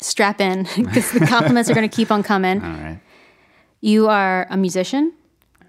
[0.00, 2.62] strap in because the compliments are going to keep on coming.
[2.62, 3.00] All right.
[3.80, 5.12] You are a musician,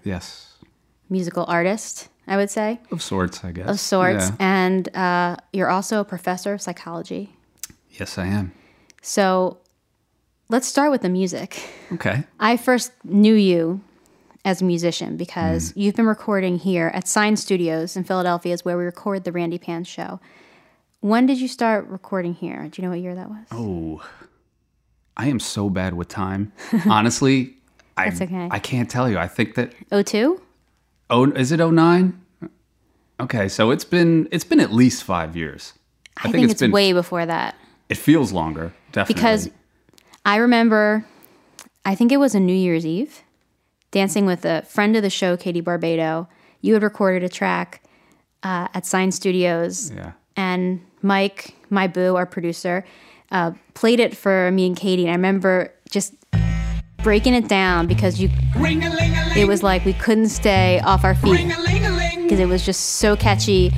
[0.04, 0.54] Yes.
[1.08, 3.68] musical artist, I would say, Of sorts, I guess.
[3.68, 4.36] of sorts, Yeah.
[4.38, 7.34] and uh, you're also a professor of psychology.
[7.90, 8.52] Yes, I am.
[9.00, 9.58] So
[10.48, 11.62] let's start with the music.
[11.92, 12.24] Okay.
[12.38, 13.80] I first knew you
[14.44, 15.82] as a musician because mm.
[15.82, 19.58] you've been recording here at Sign Studios in Philadelphia, is where we record the Randi
[19.58, 20.20] Pan show.
[21.00, 22.68] When did you start recording here?
[22.70, 23.46] Do you know what year that was?
[23.52, 24.02] Oh,
[25.16, 26.52] I am so bad with time.
[26.86, 27.54] Honestly,
[27.96, 28.48] I, okay.
[28.50, 29.18] I can't tell you.
[29.18, 30.42] I think that Oh two?
[31.08, 32.20] oh, is it 09?
[33.18, 35.74] Okay, so it's been it's been at least five years.
[36.22, 37.54] I, think, it's, been way before that
[37.90, 39.14] It feels longer, definitely.
[39.14, 39.50] because
[40.24, 41.04] I remember,
[41.84, 43.22] I think it was a New Year's Eve,
[43.90, 46.28] dancing with a friend of the show, Katie Barbado.
[46.62, 47.82] You had recorded a track
[48.42, 49.90] uh, at Sign Studios.
[49.90, 52.84] yeah, and Mike, my boo, our producer,
[53.32, 55.02] uh, played it for me and Katie.
[55.02, 56.14] And I remember just
[57.02, 58.30] breaking it down because you,
[59.34, 61.48] it was like we couldn't stay off our feet
[62.22, 63.70] because it was just so catchy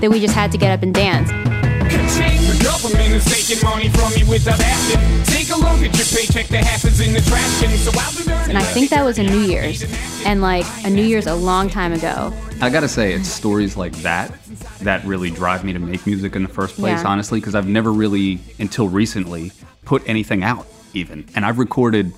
[0.00, 1.47] that we just had to get up and dance.
[1.92, 5.24] The government is taking money from me without asking.
[5.24, 7.76] Take a look at your paycheck, the half is in the trash can.
[7.78, 9.84] So I've been earning And I think that was a New Year's,
[10.26, 12.32] and like a New Year's a long time ago.
[12.60, 14.32] I gotta say, it's stories like that
[14.80, 17.08] that really drive me to make music in the first place, Yeah.
[17.08, 19.52] honestly, because I've never really, until recently,
[19.84, 21.24] put anything out, even.
[21.34, 22.12] And I've recorded,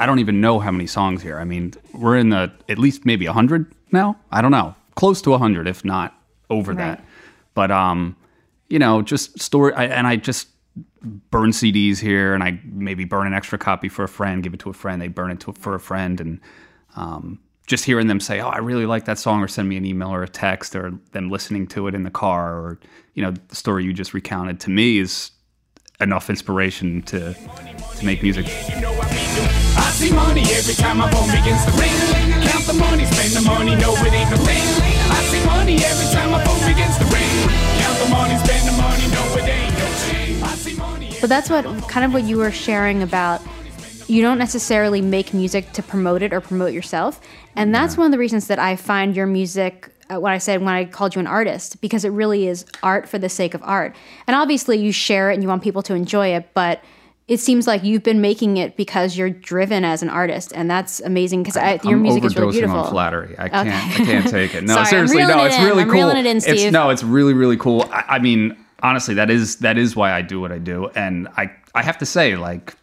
[0.00, 1.38] I don't even know how many songs here.
[1.38, 4.16] I mean, we're in the, at least maybe 100 now?
[4.32, 4.74] I don't know.
[4.96, 6.14] Close to 100, if not
[6.50, 6.78] over Right.
[6.98, 7.04] that.
[7.54, 8.16] But, um,
[8.74, 10.48] you know, just story, I, and I just
[11.30, 14.58] burn CDs here, and I maybe burn an extra copy for a friend, give it
[14.60, 16.40] to a friend, they burn it to, for a friend, and
[16.96, 19.86] um, just hearing them say, "Oh, I really like that song," or send me an
[19.86, 22.80] email or a text, or them listening to it in the car, or
[23.14, 25.30] you know, the story you just recounted to me is
[26.00, 27.32] enough inspiration to
[27.98, 28.46] to make music.
[28.48, 29.90] I.
[29.94, 31.94] See money every time my phone begins to ring.
[32.50, 34.66] Count the money, spend the money, no it ain't thing.
[35.14, 37.73] I see money every time my phone begins to ring.
[38.14, 40.42] Count the money, spend the money, no it ain't no thing.
[40.42, 41.16] I see money.
[41.20, 43.42] But that's what kind of what you were sharing about.
[44.06, 47.20] You don't necessarily make music to promote it or promote yourself,
[47.56, 49.90] and that's one of the reasons that I find your music.
[50.12, 53.08] Uh, what I said when I called you an artist, because it really is art
[53.08, 53.96] for the sake of art.
[54.26, 56.84] And obviously, you share it and you want people to enjoy it, but
[57.26, 61.00] it seems like you've been making it because you're driven as an artist, and that's
[61.00, 61.42] amazing.
[61.42, 62.80] Because your I'm music is really beautiful.
[62.80, 63.34] on flattery.
[63.38, 63.68] I can't.
[64.00, 64.64] I can't take it.
[64.64, 65.44] No, Sorry, seriously, no.
[65.44, 65.64] It's in.
[65.64, 66.08] really I'm cool.
[66.10, 67.82] it in, It's no, it's really really cool.
[67.90, 71.28] I, I mean, honestly, that is that is why I do what I do, and
[71.36, 72.74] I I have to say, like,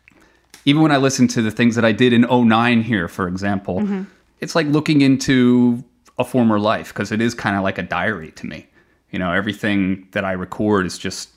[0.66, 3.80] even when I listen to the things that I did in 09 here, for example,
[3.80, 4.04] Mm-hmm.
[4.40, 5.84] it's like looking into
[6.18, 8.68] a former life because it is kind of like a diary to me.
[9.12, 11.30] You know, everything that I record is just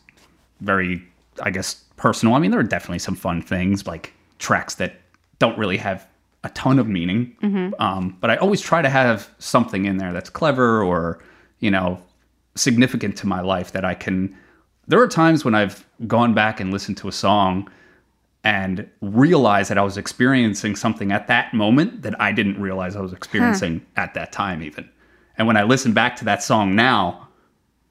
[0.61, 1.03] very,
[1.43, 2.35] I guess, personal.
[2.35, 5.01] I mean, there are definitely some fun things like tracks that
[5.39, 6.07] don't really have
[6.43, 7.35] a ton of meaning.
[7.79, 11.23] Um, but I always try to have something in there that's clever or,
[11.61, 12.01] you know,
[12.55, 14.37] significant to my life that I can.
[14.87, 17.71] There are times when I've gone back and listened to a song
[18.43, 23.01] and realized that I was experiencing something at that moment that I didn't realize I
[23.01, 24.89] was experiencing at that time, even.
[25.39, 27.29] And when I listen back to that song now,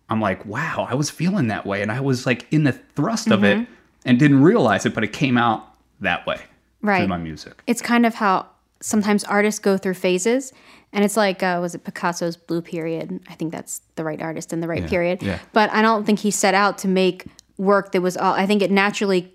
[0.10, 1.82] I'm like, wow, I was feeling that way.
[1.82, 3.62] And I was like in the thrust of Mm-hmm.
[3.64, 3.68] it
[4.06, 5.68] and didn't realize it, but it came out
[6.02, 6.40] that way
[6.82, 7.00] Right.
[7.00, 7.62] through my music.
[7.68, 8.48] it's kind of how
[8.82, 10.52] sometimes artists go through phases,
[10.92, 13.20] and it's like uh, was it Picasso's blue period?
[13.30, 15.24] I think that's the right artist in the right Yeah, period.
[15.24, 15.40] yeah.
[15.54, 17.26] But I don't think he set out to make
[17.58, 18.34] work that was all.
[18.34, 19.32] I think it naturally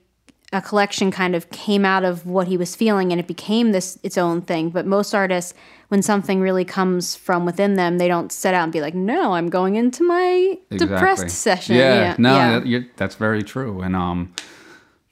[0.52, 3.98] a collection kind of came out of what he was feeling and it became this
[4.02, 5.52] its own thing but most artists
[5.88, 9.34] when something really comes from within them they don't set out and be like no
[9.34, 12.58] i'm going into my depressed session Yeah, no, yeah.
[12.60, 13.82] that- that's very true.
[13.82, 14.32] And um,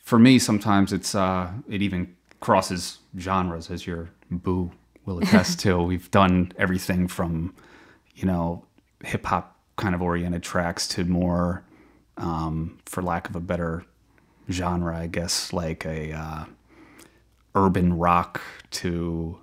[0.07, 4.71] for me, sometimes it's uh, it even crosses genres, as your boo
[5.05, 5.83] will attest to.
[5.93, 7.53] We've done everything from,
[8.15, 8.65] you know,
[9.05, 11.65] hip hop kind of oriented tracks to more,
[12.19, 13.85] um, for lack of a better
[14.49, 16.45] genre, I guess, like a uh,
[17.57, 18.41] urban rock
[18.71, 19.39] to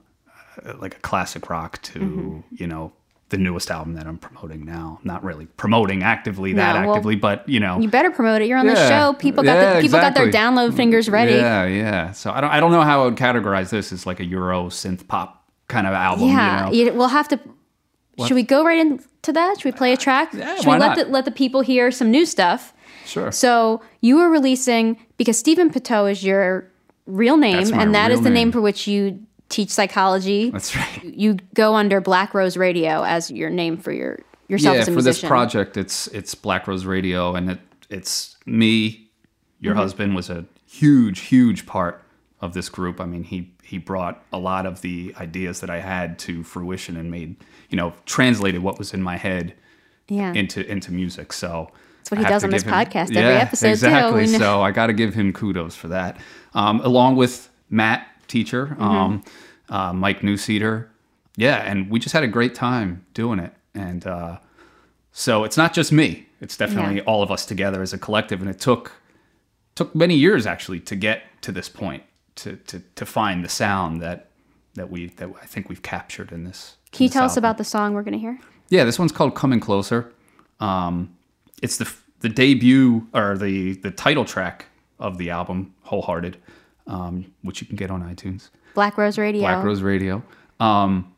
[0.66, 2.40] uh, like a classic rock to Mm-hmm.
[2.52, 2.94] you know
[3.34, 5.00] the newest album that I'm promoting now.
[5.04, 7.80] Not really promoting actively that No, well, actively, but you know.
[7.80, 10.32] you better promote it you're on the show people got Yeah, the, people got their
[10.32, 12.12] download fingers ready Yeah, yeah.
[12.12, 14.66] So I don't I don't know how I would categorize this as like a Euro
[14.68, 16.28] synth pop kind of album.
[16.28, 16.94] yeah You know?
[16.94, 17.40] we'll have to
[18.28, 20.76] should we go right into that should we play a uh, track Yeah, should why
[20.76, 20.98] we let not?
[20.98, 22.72] the, let the people hear some new stuff
[23.06, 23.32] Sure.
[23.34, 26.72] So you were releasing because Stephen Poteau is your
[27.06, 28.52] real name, and that is the name name.
[28.54, 29.20] for which you
[29.54, 30.50] teach psychology.
[30.50, 31.04] That's right.
[31.04, 34.94] You go under Black Rose Radio as your name for your yourself yeah, as a
[34.94, 39.10] for this project, it's it's Black Rose Radio, and it it's me.
[39.60, 39.78] Your Mhm.
[39.78, 42.04] husband was a huge, huge part
[42.42, 43.00] of this group.
[43.00, 46.98] I mean, he he brought a lot of the ideas that I had to fruition
[46.98, 47.36] and made
[47.70, 49.54] you know translated what was in my head
[50.10, 50.34] Yeah.
[50.34, 51.32] into into music.
[51.32, 54.26] So That's what he does on this him- podcast every episode, exactly.
[54.28, 54.38] Know.
[54.44, 56.18] So I got to give him kudos for that,
[56.54, 58.82] um, along with Matt, teacher, Mm-hmm.
[58.84, 59.24] um,
[59.70, 60.88] uh, Mike Newseater.
[61.38, 64.38] Yeah, and we just had a great time doing it, and uh,
[65.12, 67.04] so it's not just me; it's definitely Yeah.
[67.10, 68.92] all of us together as a collective, and it took
[69.76, 72.04] took many years actually to get to this point
[72.36, 74.28] to to to find the sound that
[74.76, 76.78] that we that I think we've captured in this.
[76.92, 78.38] Can you this tell us about the song we're going to hear?
[78.70, 80.12] Yeah, this one's called "Coming Closer."
[80.60, 81.16] Um,
[81.64, 81.88] it's the
[82.20, 84.66] the debut or the the title track
[85.00, 86.38] of the album, "Wholehearted,"
[86.88, 88.50] um, which you can get on iTunes.
[88.74, 89.42] Black Rose Radio.
[89.42, 90.24] Black Rose Radio.
[90.60, 91.14] Um,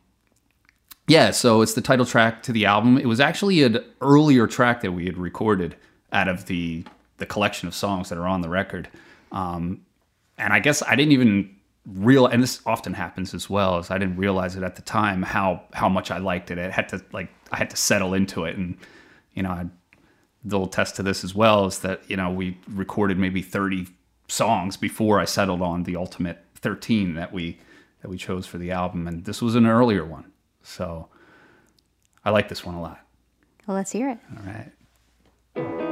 [1.08, 2.98] yeah, so it's the title track to the album.
[2.98, 5.76] It was actually an earlier track that we had recorded
[6.12, 6.84] out of the
[7.18, 8.90] the collection of songs that are on the record.
[9.32, 9.86] Um,
[10.38, 11.56] and I guess I didn't even
[11.86, 15.22] real and this often happens as well is I didn't realize it at the time
[15.22, 16.58] how how much I liked it.
[16.58, 18.78] I had to like I had to settle into it and
[19.34, 19.66] you know I
[20.44, 23.88] they'll attest to this as well is that you know we recorded maybe 30
[24.28, 27.60] songs before I settled on the ultimate 13 that we
[28.02, 30.32] that we chose for the album and this was an earlier one.
[30.64, 31.10] So
[32.24, 33.00] I like this one a lot.
[33.68, 34.20] Well, let's hear it.
[34.38, 35.85] all right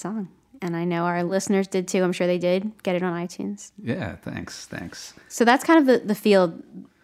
[0.00, 0.28] song.
[0.62, 2.02] And I know our listeners did too.
[2.02, 3.72] I'm sure they did get it on iTunes.
[3.82, 5.14] Yeah, thanks, thanks.
[5.28, 6.54] So that's kind of the, the feel,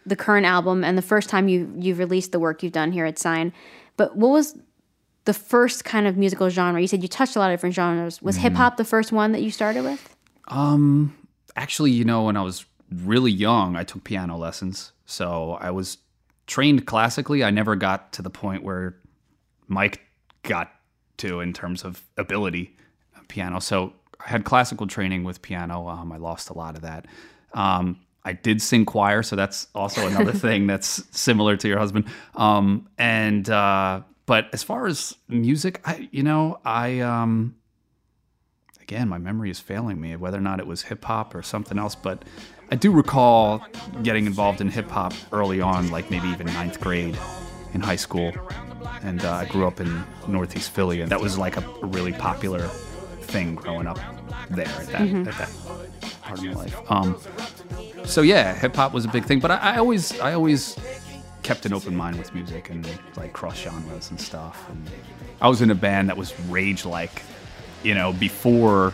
[0.04, 3.06] the current album, and the first time you you've released the work you've done here
[3.06, 3.52] at Sign.
[3.96, 4.58] But what was
[5.24, 6.80] the first kind of musical genre?
[6.80, 8.20] You said you touched a lot of different genres.
[8.20, 10.16] Was hip hop the first one that you started with?
[10.48, 11.16] Um,
[11.56, 14.92] actually, you know, when I was really young, I took piano lessons.
[15.06, 15.98] So I was
[16.46, 17.42] trained classically.
[17.42, 18.96] I never got to the point where
[19.66, 20.02] Mike
[20.42, 20.72] got
[21.18, 22.76] to in terms of ability
[23.28, 23.60] piano.
[23.60, 25.88] So I had classical training with piano.
[25.88, 27.06] Um, I lost a lot of that.
[27.54, 32.06] Um, I did sing choir, so that's also another thing that's similar to your husband.
[32.34, 37.54] Um, and uh, but as far as music, I you know I um,
[38.88, 41.78] again, my memory is failing me whether or not it was hip hop or something
[41.78, 41.94] else.
[41.94, 42.24] But
[42.70, 43.64] I do recall
[44.02, 47.18] getting involved in hip hop early on, like maybe even ninth grade
[47.74, 48.32] in high school.
[49.02, 52.12] And uh, I grew up in Northeast Philly, and that was like a, a really
[52.12, 52.68] popular
[53.26, 53.98] thing growing up
[54.50, 55.26] there at that, Mhm.
[55.28, 55.50] at that
[56.22, 56.76] part of my life.
[56.90, 57.16] Um,
[58.04, 60.76] so yeah, hip hop was a big thing, but I, I always, I always
[61.42, 64.68] kept an open mind with music and like cross genres and stuff.
[64.70, 64.90] And
[65.40, 67.22] I was in a band that was rage like,
[67.82, 68.92] you know, before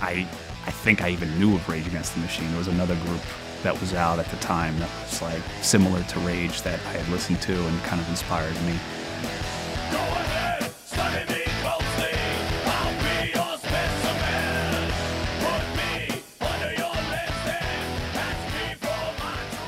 [0.00, 0.26] I
[0.66, 2.48] I think I even knew of Rage Against the Machine.
[2.48, 3.20] There was another group
[3.62, 7.08] that was out at the time that was like similar to Rage that I had
[7.10, 8.78] listened to and kind of inspired me.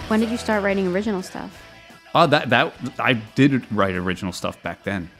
[0.09, 1.63] When did you start writing original stuff?
[2.15, 5.11] Oh, that that I did write original stuff back then.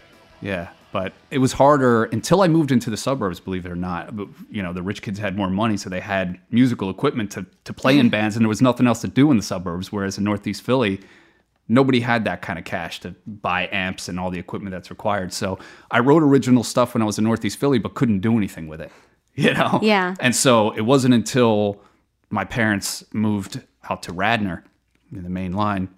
[0.41, 3.41] Yeah, but it was harder until I moved into the suburbs.
[3.41, 5.99] Believe it or not, but you know the rich kids had more money, so they
[5.99, 8.11] had musical equipment to to play in mm-hmm.
[8.11, 9.91] bands, and there was nothing else to do in the suburbs.
[9.91, 11.01] Whereas in Northeast Philly,
[11.69, 15.33] nobody had that kind of cash to buy amps and all the equipment that's required.
[15.33, 15.59] So
[15.91, 18.81] I wrote original stuff when I was in Northeast Philly, but couldn't do anything with
[18.81, 18.93] it.
[19.39, 19.81] You know?
[19.83, 20.15] Yeah.
[20.19, 21.83] And so it wasn't until
[22.31, 23.61] my parents moved
[23.91, 24.65] out to Radnor
[25.13, 25.89] in the main line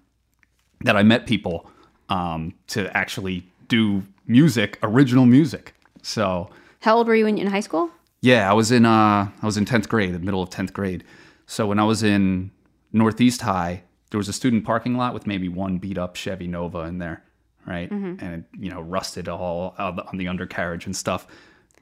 [0.81, 1.69] that I met people
[2.09, 5.73] um, to actually do music, original music.
[6.01, 6.49] So
[6.81, 7.89] How old were you in, in high school?
[8.21, 11.03] yeah, I was in uh, I was in tenth grade, the middle of tenth grade.
[11.45, 12.51] So when I was in
[12.93, 16.79] Northeast High, there was a student parking lot with maybe one beat up Chevy Nova
[16.81, 17.23] in there,
[17.65, 17.89] right?
[17.89, 18.21] Mhm.
[18.21, 21.27] And it, you know, rusted all on the undercarriage and stuff.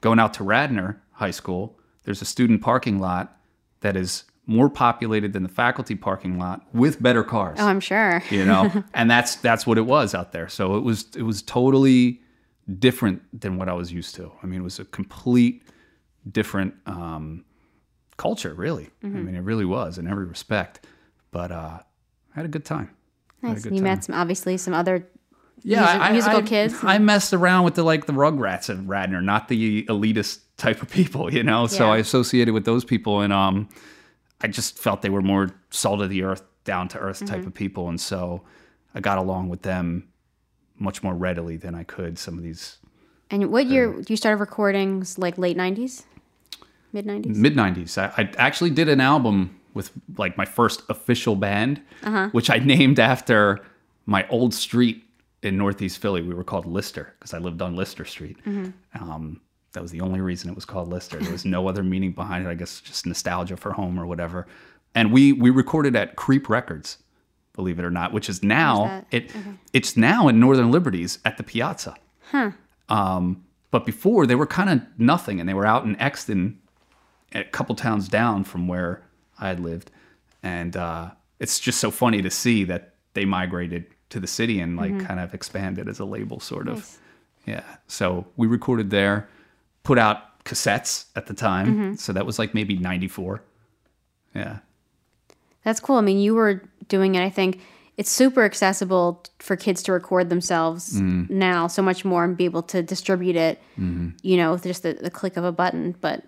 [0.00, 3.36] Going out to Radnor High School, there's a student parking lot
[3.80, 8.22] that is more populated than the faculty parking lot with better cars Oh, I'm sure.
[8.30, 11.42] you know and that's that's what it was out there so it was it was
[11.42, 12.20] totally
[12.78, 15.62] different than what i was used to i mean it was a complete
[16.30, 17.44] different um
[18.16, 19.24] culture really i Mhm.
[19.26, 20.84] mean it really was in every respect
[21.30, 22.90] but uh i had a good time
[23.42, 23.62] I Nice.
[23.62, 23.84] good You time.
[23.84, 25.06] met some obviously some other
[25.62, 26.74] yeah, music- I, musical I, kids.
[26.82, 30.88] I messed around with the like the Rugrats of Radnor, not the elitist type of
[30.90, 31.66] people, you know.
[31.66, 33.68] So I associated with those people, and um,
[34.40, 37.46] I just felt they were more salt of the earth, down to earth type Mhm.
[37.48, 38.42] of people, and so
[38.94, 40.08] I got along with them
[40.78, 42.78] much more readily than I could some of these
[43.30, 45.18] And what year did you started recordings?
[45.18, 46.04] Like late '90s,
[46.92, 47.36] mid '90s.
[47.36, 47.98] mid '90s.
[47.98, 52.28] I, I actually did an album with like my first official band, Uh-huh.
[52.32, 53.58] which I named after
[54.06, 55.04] my old street
[55.42, 56.22] in Northeast Philly.
[56.22, 58.36] We were called Lister because I lived on Lister Street.
[58.46, 58.72] Mhm.
[58.98, 59.40] Um,
[59.72, 61.18] that was the only reason it was called Lister.
[61.18, 62.50] There was no other meaning behind it.
[62.50, 64.46] I guess just nostalgia for home or whatever.
[64.94, 66.98] And we we recorded at Creep Records,
[67.54, 69.50] believe it or not, which is now it Okay.
[69.72, 71.94] it's now in Northern Liberties at the Piazza.
[72.30, 72.52] Huh.
[72.88, 76.58] Um, but before they were kind of nothing, and they were out in Exton,
[77.34, 79.02] a couple towns down from where
[79.38, 79.90] I had lived,
[80.42, 84.76] and uh, it's just so funny to see that they migrated to the city and
[84.78, 85.06] like Mhm.
[85.06, 86.76] kind of expanded as a label, sort of.
[86.76, 86.98] Nice.
[87.46, 87.62] Yeah.
[87.86, 89.28] So we recorded there,
[89.88, 91.98] put out cassettes at the time, Mhm.
[91.98, 93.40] so that was like maybe '94.
[94.34, 94.58] Yeah.
[95.64, 95.96] That's cool.
[95.96, 97.22] I mean, you were doing it.
[97.22, 97.60] I think
[97.96, 101.30] it's super accessible for kids to record themselves Mm.
[101.30, 103.60] now, so much more, and be able to distribute it.
[103.80, 104.12] Mhm.
[104.22, 105.94] You know, with just the, the click of a button.
[106.02, 106.24] But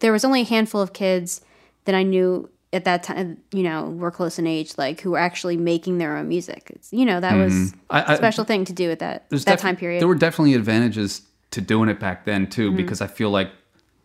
[0.00, 1.42] there was only a handful of kids
[1.84, 3.36] that I knew at that time.
[3.52, 6.70] You know, were close in age, like who were actually making their own music.
[6.74, 7.74] It's, you know, that was Mhm.
[7.90, 10.00] I- a special thing to do at that that defi- time period.
[10.00, 12.76] There were definitely advantages to doing it back then too, Mhm.
[12.76, 13.50] because I feel like,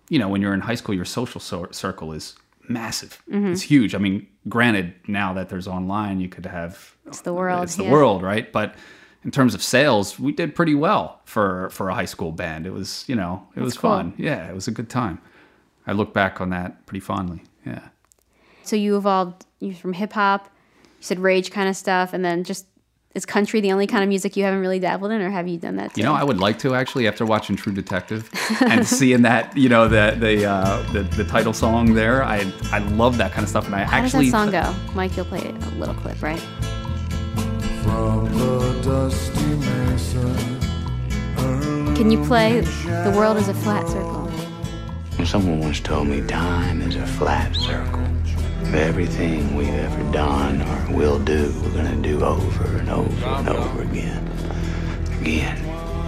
[0.10, 2.36] you know, when you're in high school, your social cir- circle is
[2.70, 3.22] massive.
[3.30, 3.52] Mhm.
[3.54, 3.96] It's huge.
[3.96, 7.84] I mean, granted, now that there's online, you could have It's the world, It's the
[7.86, 7.92] yeah.
[7.92, 8.52] world, right?
[8.52, 8.76] But
[9.24, 12.66] in terms of sales, we did pretty well for for a high school band.
[12.66, 13.90] It was, you know, it That's was cool.
[13.92, 14.14] fun.
[14.18, 15.20] Yeah, it was a good time.
[15.86, 17.42] I look back on that pretty fondly.
[17.66, 17.80] Yeah.
[18.64, 20.50] so you evolved you from hip hop,
[21.00, 22.66] you said rage kind of stuff, and then just
[23.18, 25.58] is country the only kind of music you haven't really dabbled in, or have you
[25.58, 25.94] done that?
[25.94, 26.02] Too?
[26.02, 28.30] You know, I would like to actually after watching True Detective
[28.62, 32.24] and seeing that, you know, the the uh, the, the title song there.
[32.24, 34.94] I I love that kind of stuff, and I How actually does that song go?
[34.94, 36.40] Mike, you'll play a little clip, right?
[37.84, 40.36] From the dusty mesa.
[41.96, 44.32] Can you play "The World Is a Flat Circle"?
[45.26, 47.97] Someone once told me time is a flat circle.
[48.68, 53.48] Of everything we've ever done or will do, we're gonna do over and over and
[53.50, 54.28] over again.
[55.22, 55.58] Again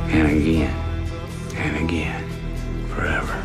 [0.09, 0.75] and again
[1.55, 2.29] and again.
[2.89, 3.41] Forever.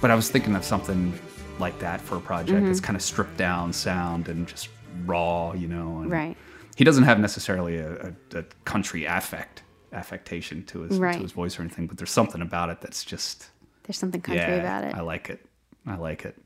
[0.00, 1.12] But I was thinking of something
[1.58, 2.64] like that for a project.
[2.64, 2.70] Mhm.
[2.70, 4.70] It's kind of stripped down sound and just
[5.04, 5.98] raw, you know.
[6.00, 6.36] And Right.
[6.76, 11.12] He doesn't have necessarily a, a, a country affect affectation to his Right.
[11.16, 13.50] to his voice or anything, but there's something about it that's just
[13.82, 14.94] There's something country yeah, about it.
[14.94, 15.44] I like it.
[15.86, 16.38] I like it.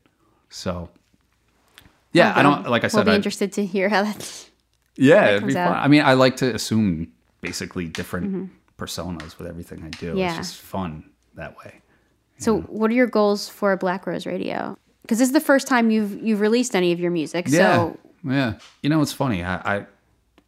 [0.49, 0.89] So
[2.15, 4.49] yeah, I don't like I said, We'll be I, interested to hear how that's.
[4.95, 5.75] yeah, that comes out.
[5.77, 7.07] I mean, I like to assume
[7.41, 8.49] basically different Mhm.
[8.77, 10.13] personas with everything I do.
[10.15, 10.29] Yeah.
[10.29, 11.81] It's just fun that way.
[12.37, 14.77] So, what are your goals for Black Rose Radio?
[15.03, 17.45] Because this is the first time you've you've released any of your music.
[17.47, 18.53] Yeah, So, yeah.
[18.81, 19.43] You know, it's funny.
[19.43, 19.85] I, I,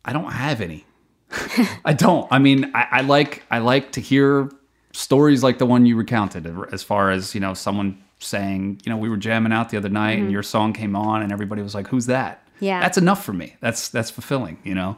[0.04, 0.86] I don't have any.
[1.86, 2.28] I don't.
[2.32, 4.50] I mean, I, I like I like to hear
[4.94, 8.98] stories like the one you recounted, as far as you know, someone saying, you know,
[8.98, 10.24] we were jamming out the other night Mhm.
[10.24, 12.80] and your song came on, and everybody was like, "Who's that?" Yeah.
[12.80, 13.56] that's enough for me.
[13.62, 14.58] That's that's fulfilling.
[14.64, 14.98] You know,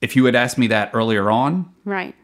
[0.00, 2.14] if you had asked me that earlier on, right.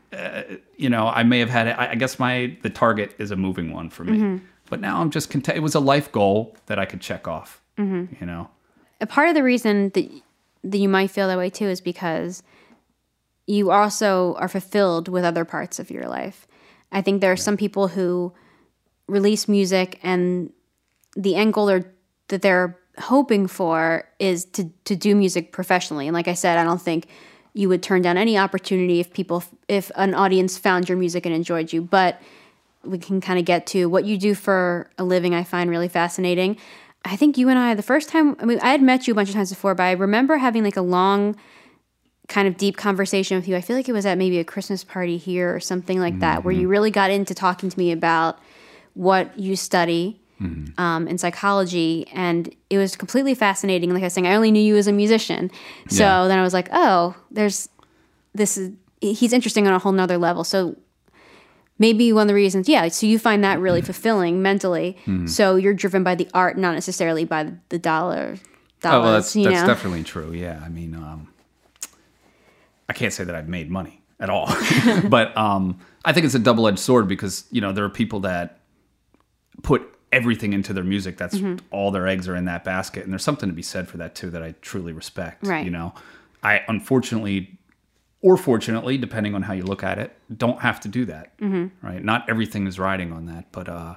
[0.77, 1.77] you know, I may have had it.
[1.79, 4.19] I guess my the target is a moving one for me.
[4.19, 4.41] Mhm.
[4.69, 5.57] But now I'm just content.
[5.57, 7.61] It was a life goal that I could check off.
[7.79, 8.21] Mhm.
[8.21, 8.49] You know.
[9.01, 10.09] a part of the reason that
[10.65, 12.43] that you might feel that way too is because
[13.49, 16.47] you also are fulfilled with other parts of your life.
[16.93, 18.33] I think there are some people who
[19.09, 20.53] release music and
[21.17, 21.67] the end goal
[22.29, 26.07] that they're hoping for is to to do music professionally.
[26.07, 27.07] And like I said, I don't think
[27.55, 31.35] you would turn down any opportunity if people if an audience found your music and
[31.35, 31.83] enjoyed you.
[31.83, 32.21] But
[32.85, 35.35] we can kind of get to what you do for a living.
[35.35, 36.57] I find really fascinating.
[37.05, 39.15] I think you and I the first time I mean I had met you a
[39.15, 41.37] bunch of times before, but I remember having like a long
[42.29, 43.57] kind of deep conversation with you.
[43.57, 46.45] I feel like it was at maybe a Christmas party here or something like that,
[46.45, 46.63] where mm-hmm.
[46.63, 48.39] you really got into talking to me about
[48.95, 50.19] what you study
[50.77, 53.91] um, in psychology, and it was completely fascinating.
[53.95, 55.53] Like I was saying, I only knew you as a musician,
[55.89, 56.27] so Yeah.
[56.27, 57.69] then I was like, oh, there's
[58.35, 60.43] this is he's interesting on a whole nother level.
[60.43, 60.77] So
[61.79, 62.89] maybe one of the reasons, yeah.
[62.89, 64.97] So you find that really fulfilling mentally.
[65.07, 65.29] Mhm.
[65.29, 68.39] So you're driven by the art, not necessarily by the dollar.
[68.81, 69.67] Dollars, oh, well, that's that's know?
[69.67, 70.33] definitely true.
[70.33, 71.29] Yeah, I mean, um,
[72.89, 74.53] I can't say that I've made money at all,
[75.09, 78.21] but um, I think it's a double edged sword because you know there are people
[78.21, 78.59] that
[79.63, 79.83] put
[80.13, 81.17] everything into their music.
[81.17, 81.61] That's Mhm.
[81.71, 84.15] all their eggs are in that basket, and there's something to be said for that
[84.15, 85.47] too that I truly respect.
[85.47, 85.65] Right.
[85.65, 85.95] You know,
[86.43, 87.59] I unfortunately.
[88.25, 91.37] Or fortunately, depending on how you look at it, don't have to do that.
[91.41, 91.73] Mhm.
[91.83, 92.05] Right?
[92.05, 93.97] Not everything is riding on that, but uh,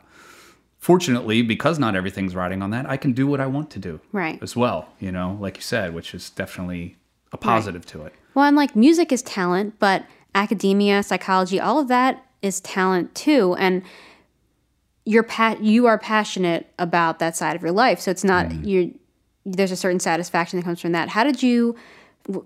[0.80, 4.00] fortunately, because not everything's riding on that, I can do what I want to do
[4.12, 4.40] Right.
[4.42, 6.96] as well, you know, like you said, which is definitely
[7.32, 8.14] a positive to it.
[8.34, 13.56] Well, and like music is talent, but academia, psychology, all of that is talent too.
[13.60, 13.84] And
[15.06, 18.00] you're pa- you are passionate about that side of your life.
[18.00, 18.64] So it's not Mm-hmm.
[18.66, 19.00] you
[19.48, 21.10] there's a certain satisfaction that comes from that.
[21.10, 21.76] How did you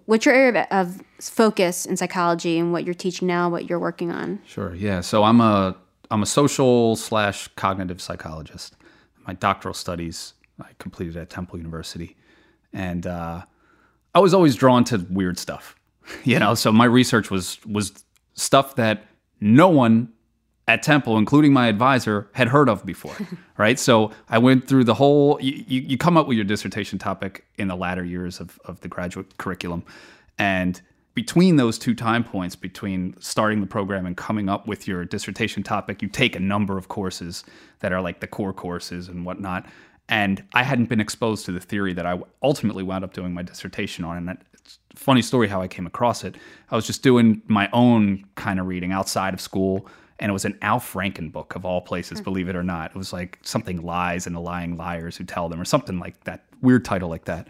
[0.05, 3.79] what's your area of, of focus in psychology and what you're teaching now, what you're
[3.79, 4.39] working on?
[4.45, 4.75] Sure.
[4.75, 4.99] Yeah.
[5.01, 5.75] So I'm a
[6.11, 8.75] I'm a social slash cognitive psychologist.
[9.27, 12.17] My doctoral studies I completed at Temple University,
[12.73, 13.43] and uh,
[14.13, 15.75] I was always drawn to weird stuff.
[16.23, 18.03] You know, so my research was was
[18.33, 19.05] stuff that
[19.39, 20.11] no one
[20.69, 23.15] at Temple, including my advisor, had heard of before.
[23.57, 23.79] right.
[23.79, 25.39] So I went through the whole.
[25.41, 28.87] You, you, come up with your dissertation topic in the latter years of, of the
[28.87, 29.83] graduate curriculum,
[30.37, 30.79] and
[31.15, 35.63] between those two time points, between starting the program and coming up with your dissertation
[35.63, 37.43] topic, you take a number of courses
[37.79, 39.65] that are like the core courses and whatnot.
[40.07, 43.41] And I hadn't been exposed to the theory that I ultimately wound up doing my
[43.41, 44.17] dissertation on.
[44.17, 46.35] And it's a funny story how I came across it.
[46.69, 49.87] I was just doing my own kind of reading outside of school,
[50.19, 52.91] and it was an Al Franken book of all places, believe it or not.
[52.91, 56.23] It was like something lies and the lying liars who tell them, or something like
[56.25, 57.47] that, weird title like that.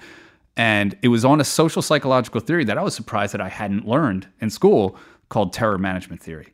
[0.56, 3.88] And it was on a social psychological theory that I was surprised that I hadn't
[3.88, 4.98] learned in school
[5.30, 6.54] called terror management theory.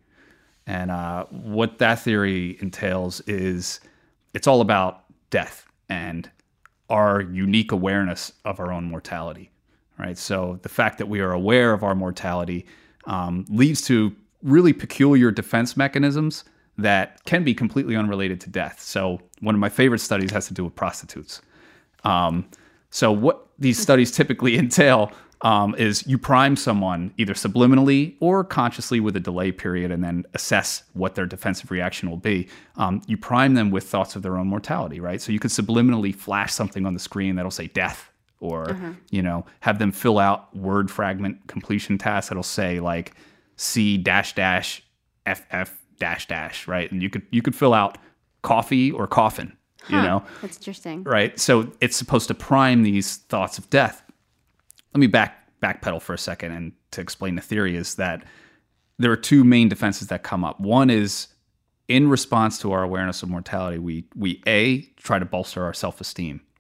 [0.68, 3.80] And uh, what that theory entails is
[4.34, 6.30] it's all about death and
[6.90, 9.52] our unique awareness of our own mortality,
[9.98, 10.18] right?
[10.18, 12.66] So the fact that we are aware of our mortality
[13.06, 16.46] um, leads to really peculiar defense mechanisms
[16.78, 18.80] that can be completely unrelated to death.
[18.80, 21.42] So one of my favorite studies has to do with prostitutes.
[22.04, 22.48] Um,
[22.92, 29.00] so what these studies typically entail um, is you prime someone either subliminally or consciously
[29.00, 32.48] with a delay period and then assess what their defensive reaction will be.
[32.78, 35.22] Um, you prime them with thoughts of their own mortality, right?
[35.22, 39.46] So you could subliminally flash something on the screen that'll say death or, you know,
[39.62, 43.14] have them fill out word fragment completion tasks that'll say like
[43.58, 44.84] C dash dash
[45.26, 46.92] FF dash dash, right?
[46.92, 47.98] And you could you could fill out
[48.42, 49.56] coffee or coffin,
[49.90, 50.24] you know?
[50.42, 51.04] That's interesting.
[51.04, 51.40] right?
[51.40, 54.04] So it's supposed to prime these thoughts of death.
[54.94, 58.24] Let me back backpedal for a second and to explain the theory is that
[59.00, 60.60] there are two main defenses that come up.
[60.60, 61.28] One is
[61.88, 65.98] in response to our awareness of mortality, we we a try to bolster our self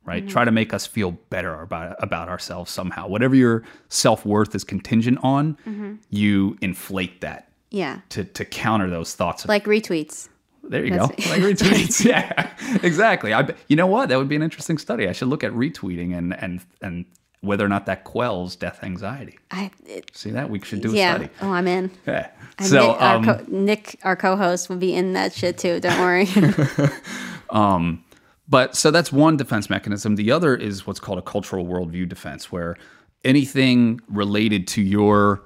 [0.05, 0.23] right?
[0.23, 0.29] Mm-hmm.
[0.31, 3.07] Try to make us feel better about about ourselves somehow.
[3.07, 5.95] Whatever your self worth is contingent on, mm-hmm.
[6.09, 7.99] you inflate that Yeah.
[8.09, 10.29] to to counter those thoughts Like retweets.
[10.63, 11.29] there you That's- go.
[11.31, 12.03] Like retweets.
[12.13, 12.51] yeah,
[12.83, 13.33] exactly.
[13.33, 14.09] I, you know what?
[14.09, 15.07] That would be an interesting study.
[15.07, 17.05] I should look at retweeting and and and
[17.41, 19.37] whether or not that quells death anxiety.
[19.51, 20.49] I it, See that?
[20.49, 21.15] We should do a yeah.
[21.15, 21.29] study.
[21.41, 21.91] Oh, I'm in.
[22.07, 22.29] Yeah.
[22.57, 25.79] And So, Nick, our um, co- Nick, our co-host, will be in that shit too.
[25.79, 26.27] Don't worry.
[27.49, 28.03] Um,
[28.47, 30.15] but so that's one defense mechanism.
[30.15, 32.75] The other is what's called a cultural worldview defense, where
[33.23, 35.43] anything related to your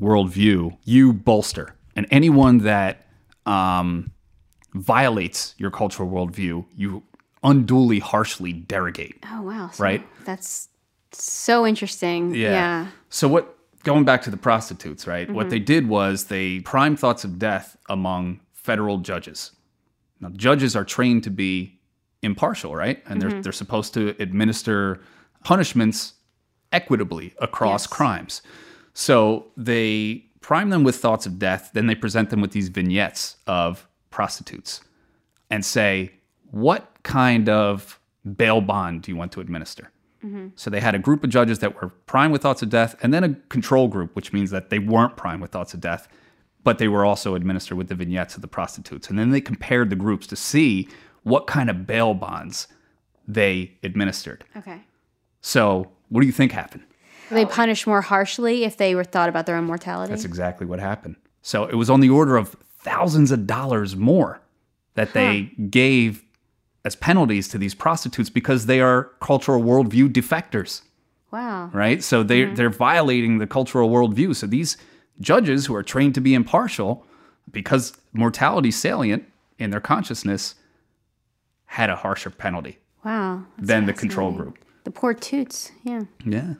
[0.00, 3.06] worldview, you bolster, and anyone that
[3.46, 4.10] um,
[4.74, 7.02] violates your cultural worldview, you
[7.42, 9.16] unduly harshly derogate.
[9.32, 9.70] oh wow.
[9.72, 10.06] So Right.
[10.24, 10.68] That's
[11.12, 12.34] so interesting.
[12.34, 12.88] Yeah.
[13.08, 15.30] So what going back to the prostitutes, right?
[15.30, 19.52] What they did was they primed thoughts of death among federal judges.
[20.20, 21.79] Now judges are trained to be
[22.22, 23.02] impartial, right?
[23.06, 23.42] And they're mm-hmm.
[23.42, 25.00] they're supposed to administer
[25.44, 26.14] punishments
[26.72, 27.86] equitably across Yes.
[27.86, 28.42] crimes.
[28.92, 33.36] So they prime them with thoughts of death, then they present them with these vignettes
[33.46, 34.80] of prostitutes
[35.50, 36.12] and say,
[36.50, 37.98] "What kind of
[38.36, 39.90] bail bond do you want to administer?"
[40.24, 40.48] Mm-hmm.
[40.54, 43.14] So they had a group of judges that were prime with thoughts of death, and
[43.14, 46.08] then a control group, which means that they weren't prime with thoughts of death,
[46.62, 49.08] but they were also administered with the vignettes of the prostitutes.
[49.08, 50.88] And then they compared the groups to see
[51.22, 52.68] what kind of bail bonds
[53.26, 54.44] they administered.
[54.56, 54.80] Okay.
[55.40, 56.84] So what do you think happened?
[57.30, 60.10] They punish more harshly if they were thought about their own mortality.
[60.10, 61.16] That's exactly what happened.
[61.42, 64.40] So it was on the order of thousands of dollars more
[64.94, 66.24] that they gave
[66.84, 70.82] as penalties to these prostitutes because they are cultural worldview defectors.
[71.30, 71.70] wow.
[71.72, 72.02] right?
[72.02, 72.54] So they mm-hmm.
[72.54, 74.34] they're violating the cultural worldview.
[74.34, 74.76] So these
[75.20, 77.06] judges who are trained to be impartial,
[77.50, 79.24] because mortality salient
[79.58, 80.54] in their consciousness,
[81.70, 83.44] had a harsher penalty Wow.
[83.58, 84.58] Than the control group.
[84.84, 85.70] The poor toots.
[85.84, 86.02] Yeah.
[86.26, 86.54] Yeah.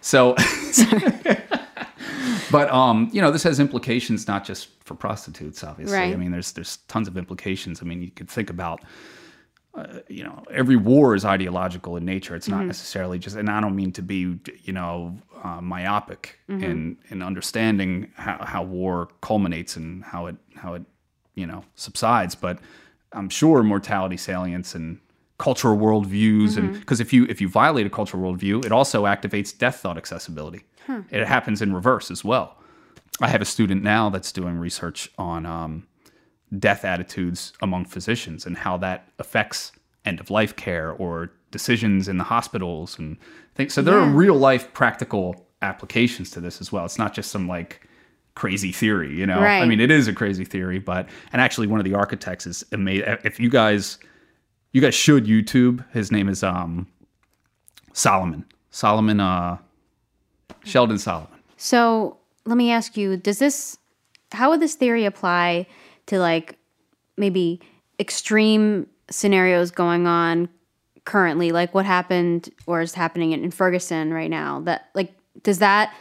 [0.00, 0.34] So,
[2.50, 5.98] but um, you know, this has implications not just for prostitutes, obviously.
[5.98, 6.14] Right.
[6.14, 7.82] I mean, there's there's tons of implications.
[7.82, 8.80] I mean, you could think about,
[9.74, 12.34] uh, you know, every war is ideological in nature.
[12.34, 16.96] It's not necessarily just, and I don't mean to be, you know, uh, myopic in
[17.10, 20.82] in understanding how, how war culminates and how it how it
[21.34, 22.58] you know subsides, but
[23.14, 24.98] I'm sure mortality salience and
[25.38, 29.56] cultural worldviews and because if you if you violate a cultural worldview, it also activates
[29.56, 30.64] death thought accessibility.
[31.10, 32.56] It happens in reverse as well.
[33.20, 35.86] I have a student now that's doing research on um,
[36.58, 39.72] death attitudes among physicians and how that affects
[40.04, 43.16] end of life care or decisions in the hospitals and
[43.54, 43.74] things.
[43.74, 46.84] So there are real life practical applications to this as well.
[46.84, 47.86] It's not just some like
[48.34, 49.40] crazy theory, you know.
[49.62, 52.64] I mean, it is a crazy theory, but and actually one of the architects is
[52.72, 53.18] amazing.
[53.24, 53.98] If you guys,
[54.72, 55.84] you guys should YouTube.
[55.92, 56.86] His name is um
[57.92, 58.44] Solomon.
[58.70, 59.20] Solomon.
[59.20, 59.58] Uh,
[60.64, 61.28] Sheldon Solomon.
[61.56, 63.78] So let me ask you: Does this?
[64.32, 65.66] How would this theory apply
[66.06, 66.58] to like
[67.16, 67.60] maybe
[68.00, 70.48] extreme scenarios going on
[71.04, 74.60] currently, like what happened or is happening in, in Ferguson right now?
[74.60, 75.94] That like does that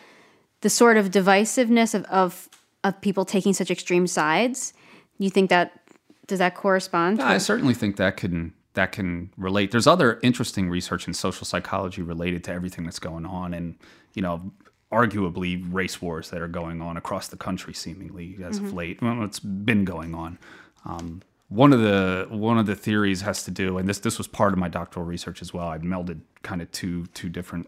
[0.61, 2.49] the sort of divisiveness of of,
[2.83, 4.73] of people taking such extreme sides?
[5.17, 5.79] You think that
[6.27, 7.19] does that correspond?
[7.19, 9.71] to- I certainly think that can that can relate.
[9.71, 13.75] There's other interesting research in social psychology related to everything that's going on, and
[14.13, 14.51] you know,
[14.91, 19.01] arguably race wars that are going on across the country, seemingly as of late.
[19.01, 20.37] Well, it's been going on.
[20.85, 24.27] Um, one of the one of the theories has to do, and this this was
[24.27, 25.67] part of my doctoral research as well.
[25.67, 27.67] I melded kind of two two different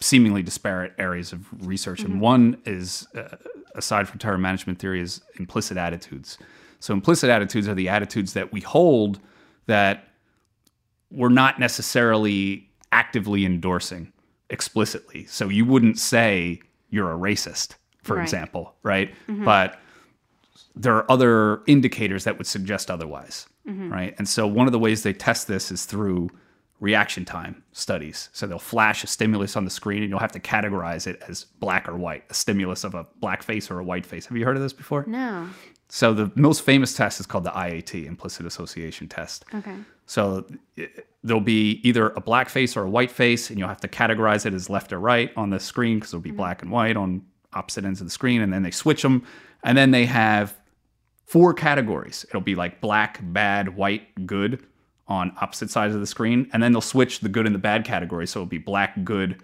[0.00, 2.00] seemingly disparate areas of research.
[2.00, 2.20] And mm-hmm.
[2.20, 3.36] one is, uh,
[3.74, 6.38] aside from terror management theory, is implicit attitudes.
[6.80, 9.18] So implicit attitudes are the attitudes that we hold
[9.66, 10.08] that
[11.10, 14.12] we're not necessarily actively endorsing
[14.50, 15.24] explicitly.
[15.26, 18.22] So you wouldn't say you're a racist, for Right.
[18.22, 19.12] example, right?
[19.28, 19.44] Mm-hmm.
[19.44, 19.80] But
[20.74, 23.90] there are other indicators that would suggest otherwise, mm-hmm.
[23.92, 24.14] right?
[24.18, 26.30] And so one of the ways they test this is through
[26.80, 28.28] reaction time studies.
[28.32, 31.44] So they'll flash a stimulus on the screen and you'll have to categorize it as
[31.44, 34.26] black or white, a stimulus of a black face or a white face.
[34.26, 35.04] Have you heard of this before?
[35.06, 35.48] No.
[35.88, 39.44] So the most famous test is called the IAT, implicit association test.
[39.54, 39.76] Okay.
[40.04, 40.46] So
[40.78, 40.88] i-
[41.22, 44.46] there'll be either a black face or a white face, and you'll have to categorize
[44.46, 46.36] it as left or right on the screen because it'll be mm-hmm.
[46.36, 47.22] black and white on
[47.52, 49.24] opposite ends of the screen, and then they switch them,
[49.64, 50.56] and then they have
[51.24, 52.24] four categories.
[52.28, 54.64] It'll be like black, bad, white, good
[55.08, 57.84] on opposite sides of the screen, and then they'll switch the good and the bad
[57.84, 59.40] category, so it'll be black, good,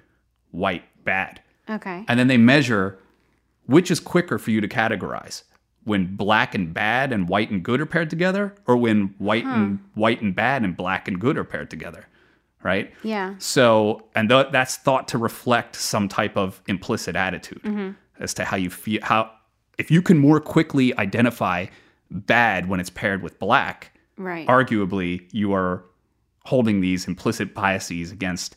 [0.51, 1.41] white, bad.
[1.71, 2.05] Okay.
[2.09, 2.99] And then they measure
[3.67, 5.45] which is quicker for you to categorize
[5.85, 9.79] when black and bad and white and good are paired together, or when white and
[9.95, 12.07] white and bad and black and good are paired together,
[12.63, 12.93] right?
[13.05, 13.35] Yeah.
[13.39, 17.97] So, and th- that's thought to reflect some type of implicit attitude Mhm.
[18.21, 19.01] as to how you feel.
[19.03, 19.31] How
[19.79, 21.67] if you can more quickly identify
[22.11, 24.47] bad when it's paired with black, Right.
[24.47, 25.85] arguably you are
[26.45, 28.57] holding these implicit biases against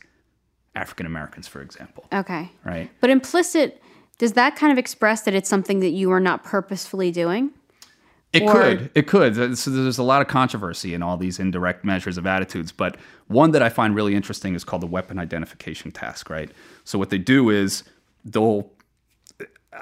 [0.74, 2.50] African Americans, for example, Okay.
[2.64, 2.90] right?
[3.00, 3.82] But implicit,
[4.18, 7.50] does that kind of express that it's something that you are not purposefully doing?
[8.32, 8.90] It Or- could.
[8.94, 9.56] It could.
[9.56, 12.72] So there's a lot of controversy in all these indirect measures of attitudes.
[12.72, 12.96] But
[13.28, 16.50] one that I find really interesting is called the weapon identification task, right?
[16.84, 17.82] So what they do is
[18.24, 18.70] they'll.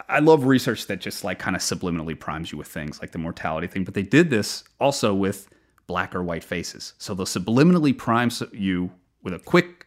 [0.09, 3.19] I love research that just like kind of subliminally primes you with things like the
[3.19, 3.83] mortality thing.
[3.85, 5.49] But they did this also with
[5.87, 6.95] black or white faces.
[6.99, 9.87] So they'll subliminally prime you with a quick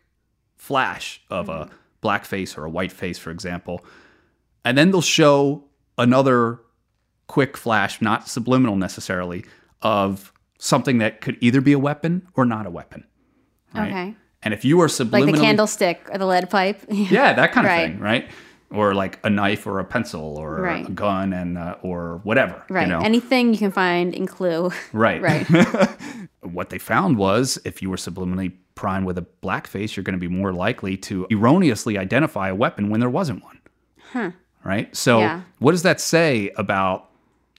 [0.56, 1.74] flash of a mm-hmm.
[2.02, 3.86] black face or a white face, for example.
[4.66, 5.64] And then they'll show
[5.98, 6.60] another
[7.28, 9.45] quick flash, not subliminal necessarily,
[9.82, 13.06] of something that could either be a weapon or not a weapon.
[13.74, 13.91] Right?
[13.91, 14.16] Okay.
[14.43, 16.82] And if you are subliminally Like the candlestick or the lead pipe?
[16.89, 17.91] yeah, that kind of Right.
[17.91, 18.30] thing, right?
[18.70, 20.86] Or like a knife or a pencil or Right.
[20.88, 22.82] a gun and uh, or whatever, Right.
[22.88, 22.99] You know?
[22.99, 24.72] Anything you can find in Clue.
[24.91, 25.22] Right.
[25.22, 25.47] Right.
[26.41, 30.20] what they found was if you were subliminally primed with a black face, you're going
[30.20, 33.59] to be more likely to erroneously identify a weapon when there wasn't one.
[34.11, 34.32] Huh.
[34.65, 34.93] Right.
[34.95, 35.41] So, Yeah.
[35.59, 37.09] what does that say about,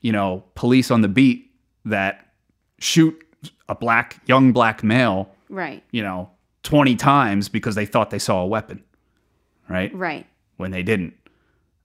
[0.02, 1.50] you know, police on the beat
[1.86, 2.26] that
[2.80, 3.16] shoot
[3.68, 5.82] a black, young black male, Right.
[5.90, 6.28] you know,
[6.64, 8.84] 20 times because they thought they saw a weapon?
[9.70, 10.26] Right Right.
[10.59, 11.14] When they didn't.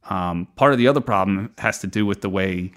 [0.09, 2.73] Um, part of the other problem has to do with the way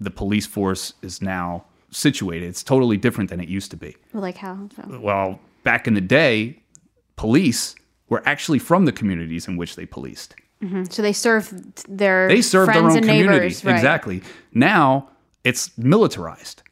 [0.00, 2.48] the police force is now situated.
[2.48, 3.96] It's totally different than it used to be.
[4.12, 4.68] Well, like how?
[4.88, 6.62] Well, back in the day,
[7.16, 7.74] police
[8.08, 10.34] were actually from the communities in which they policed.
[10.62, 11.52] hmm So they serve
[11.88, 13.64] their They served friends their own neighbors.
[13.64, 13.74] Right.
[13.74, 14.22] Exactly.
[14.54, 15.10] Now
[15.44, 16.62] it's militarized.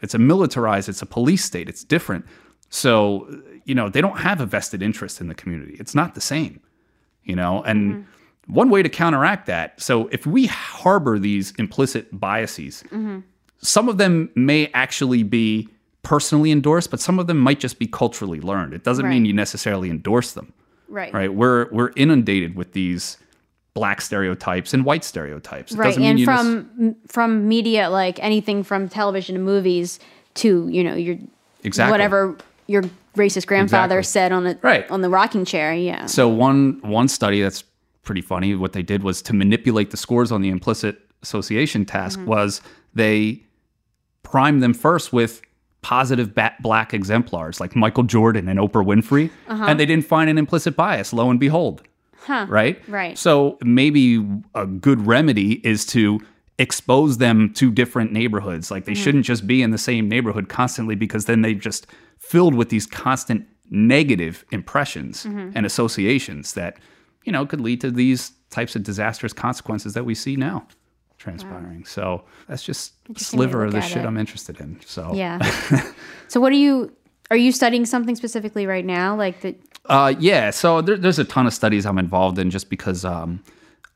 [0.00, 1.68] It's a militarized, it's a police state.
[1.68, 2.24] It's different.
[2.70, 5.76] So, you know, they don't have a vested interest in the community.
[5.80, 6.60] It's not the same,
[7.24, 7.62] you know?
[7.62, 8.52] And Mm-hmm.
[8.54, 13.22] one way to counteract that, so if we harbor these implicit biases, Mhm.
[13.58, 15.68] some of them may actually be
[16.02, 18.72] personally endorsed, but some of them might just be culturally learned.
[18.72, 20.52] It doesn't mean you necessarily endorse them.
[20.88, 21.12] Right.
[21.12, 21.34] Right.
[21.34, 23.18] We're we're inundated with these
[23.74, 25.72] black stereotypes and white stereotypes.
[25.72, 25.86] It Right.
[25.88, 30.00] doesn't mean And from m from media, like anything from television to movies
[30.36, 31.16] to you know your
[31.64, 31.90] Exactly.
[31.90, 32.36] whatever
[32.68, 32.82] your
[33.16, 34.20] racist grandfather Exactly.
[34.20, 34.88] said on the Right.
[34.90, 35.74] on the rocking chair.
[35.74, 36.06] Yeah.
[36.06, 37.64] So one one study that's
[38.04, 38.54] pretty funny.
[38.54, 42.26] What they did was to manipulate the scores on the implicit association task Mhm.
[42.26, 42.60] was
[42.94, 43.42] they
[44.22, 45.42] primed them first with
[45.82, 49.64] positive black exemplars like Michael Jordan and Oprah Winfrey, Uh-huh.
[49.68, 51.12] and they didn't find an implicit bias.
[51.12, 51.82] Lo and behold,
[52.26, 52.46] Huh.
[52.48, 52.78] right?
[52.88, 53.16] Right.
[53.16, 56.20] So maybe a good remedy is to
[56.58, 58.70] expose them to different neighborhoods.
[58.70, 58.96] Like they Mhm.
[58.96, 61.86] shouldn't just be in the same neighborhood constantly because then they just
[62.28, 65.52] filled with these constant negative impressions Mhm.
[65.54, 66.76] and associations that,
[67.24, 70.66] you know, could lead to these types of disastrous consequences that we see now
[71.18, 71.84] transpiring.
[71.84, 74.06] So that's just a Interesting way to sliver of the shit it.
[74.06, 74.78] I'm interested in.
[74.86, 75.38] So Yeah.
[76.28, 76.92] so what are you?
[77.30, 79.14] Are you studying something specifically right now?
[79.16, 79.56] Like that?
[79.86, 83.42] Uh, yeah, so there, there's a ton of studies I'm involved in just because um,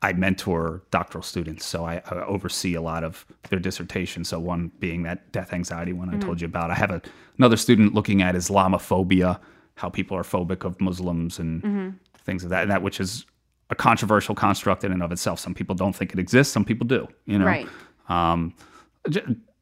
[0.03, 4.27] I mentor doctoral students, so I, I oversee a lot of their dissertations.
[4.29, 6.21] So one being that death anxiety one I Mhm.
[6.21, 6.69] told you about.
[6.71, 7.01] I have a,
[7.37, 9.39] another student looking at Islamophobia,
[9.75, 11.93] how people are phobic of Muslims and Mhm.
[12.25, 13.25] things of that, and that which is
[13.69, 15.39] a controversial construct in and of itself.
[15.39, 17.07] Some people don't think it exists, some people do.
[17.25, 17.67] You know, Right.
[18.09, 18.53] Um,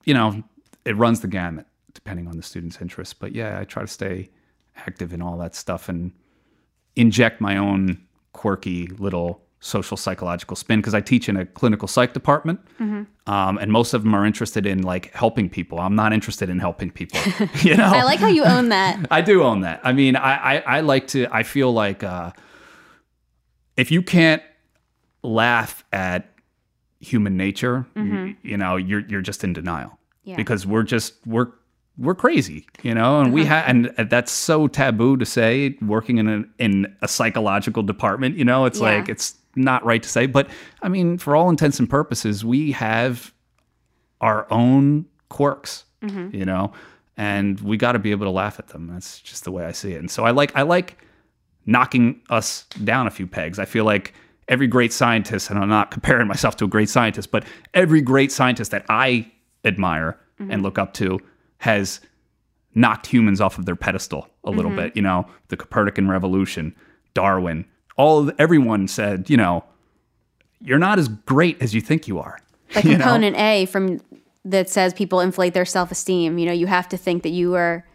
[0.06, 0.44] you know,
[0.86, 3.20] it runs the gamut depending on the student's interest.
[3.20, 4.30] But yeah, I try to stay
[4.76, 6.12] active in all that stuff and
[6.96, 8.00] inject my own
[8.34, 12.60] quirky little social psychological spin because I teach in a clinical psych department.
[12.80, 13.06] Mhm.
[13.28, 15.80] Um, and most of them are interested in like helping people.
[15.80, 17.20] I'm not interested in helping people.
[17.62, 19.06] you know, I like how you own that.
[19.12, 19.80] I do own that.
[19.84, 22.32] I mean, I, I, I like to, I feel like uh,
[23.78, 24.42] if you can't
[25.24, 26.28] laugh at
[27.00, 28.36] human nature, you, Mhm.
[28.42, 30.36] you know, you're, you're just in denial Yeah.
[30.38, 31.48] because we're just, we're
[31.98, 35.78] we're crazy, you know, and we have, and that's so taboo to say.
[35.82, 38.86] Working in a in a psychological department, you know, it's Yeah.
[38.98, 40.26] like it's not right to say.
[40.26, 40.50] But
[40.82, 43.34] I mean, for all intents and purposes, we have
[44.22, 46.34] our own quirks, Mhm.
[46.34, 46.72] you know,
[47.18, 48.88] and we got to be able to laugh at them.
[48.88, 50.00] That's just the way I see it.
[50.00, 50.98] And so I like I like
[51.66, 53.60] knocking us down a few pegs.
[53.60, 54.14] I feel like
[54.48, 58.32] every great scientist, and I'm not comparing myself to a great scientist, but every great
[58.32, 59.32] scientist that I
[59.66, 60.52] admire Mm-hmm.
[60.52, 61.20] and look up to
[61.60, 62.00] has
[62.74, 64.76] knocked humans off of their pedestal a little Mhm.
[64.78, 64.96] bit.
[64.96, 66.74] You know, the Copernican revolution,
[67.14, 67.66] Darwin,
[67.98, 69.64] all of, everyone said, you know,
[70.62, 72.40] you're not as great as you think you are.
[72.76, 72.98] Like you know?
[72.98, 74.00] component A from
[74.46, 76.38] that says people inflate their self esteem.
[76.38, 77.86] You know, you have to think that you are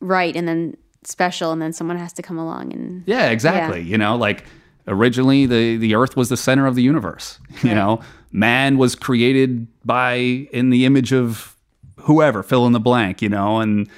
[0.00, 3.82] right and then special, and then someone has to come along and Yeah, exactly.
[3.82, 4.44] You know, like
[4.86, 7.38] originally the the earth was the center of the universe.
[7.62, 8.00] You know,
[8.32, 11.56] man was created by in the image of
[12.00, 13.88] whoever, fill in the blank, you know, and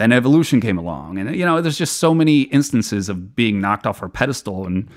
[0.00, 1.18] then evolution came along.
[1.18, 4.88] And you know, there's just so many instances of being knocked off our pedestal and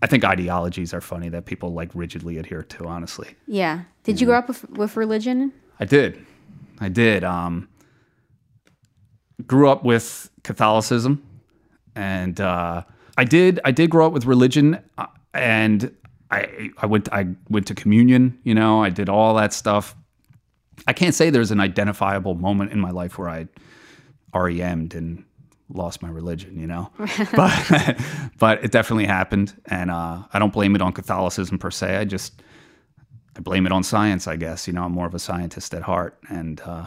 [0.00, 3.28] I think ideologies are funny that people like rigidly adhere to, honestly.
[3.48, 3.82] Yeah.
[4.04, 5.52] Did you grow up with, with religion?
[5.80, 6.24] I did.
[6.78, 7.24] I did.
[7.24, 7.68] Um,
[9.46, 11.22] grew up with Catholicism,
[11.96, 12.84] and uh,
[13.16, 13.58] I did.
[13.64, 15.92] I did grow up with religion, uh, and
[16.30, 18.38] I I went I went to communion.
[18.44, 19.96] You know, I did all that stuff.
[20.86, 23.48] I can't say there's an identifiable moment in my life where I
[24.34, 25.24] REM'd and
[25.70, 26.58] lost my religion.
[26.58, 26.90] You know,
[27.34, 27.98] but
[28.38, 31.96] but it definitely happened, and uh, I don't blame it on Catholicism per se.
[31.96, 32.42] I just
[33.36, 34.66] I blame it on science, I guess.
[34.66, 36.86] You know, I'm more of a scientist at heart, and uh,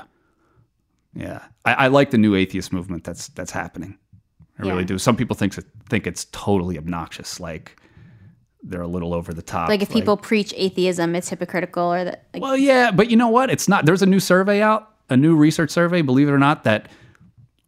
[1.13, 3.97] yeah, I, I like the new atheist movement that's that's happening.
[4.59, 4.71] I Yeah.
[4.73, 4.97] really do.
[4.97, 5.53] Some people think
[5.89, 7.77] think it's totally obnoxious, like
[8.63, 9.69] they're a little over the top.
[9.69, 12.25] like if people preach atheism, it's hypocritical, or that.
[12.33, 13.49] Like, well, yeah, but you know what?
[13.49, 13.85] It's not.
[13.85, 16.01] There's a new survey out, a new research survey.
[16.03, 16.87] Believe it or not, that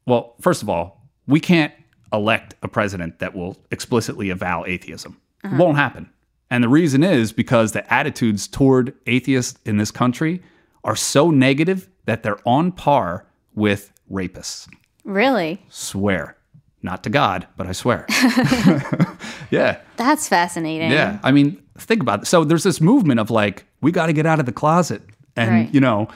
[0.06, 1.74] well, first of all, we can't
[2.12, 5.18] elect a president that will explicitly avow atheism.
[5.43, 5.56] Uh-huh.
[5.56, 6.10] It won't happen.
[6.49, 10.41] And the reason is because the attitudes toward atheists in this country
[10.84, 13.26] are so negative that they're on par
[13.56, 14.68] with rapists.
[15.06, 15.64] really?
[15.70, 16.38] Swear.
[16.82, 18.06] Not to God, but I swear.
[19.51, 19.80] yeah.
[19.95, 20.91] That's fascinating.
[20.91, 21.20] Yeah.
[21.24, 22.26] I mean, think about it.
[22.26, 25.01] So there's this movement of like, we got to get out of the closet.
[25.36, 25.74] And, Right.
[25.74, 26.10] you know,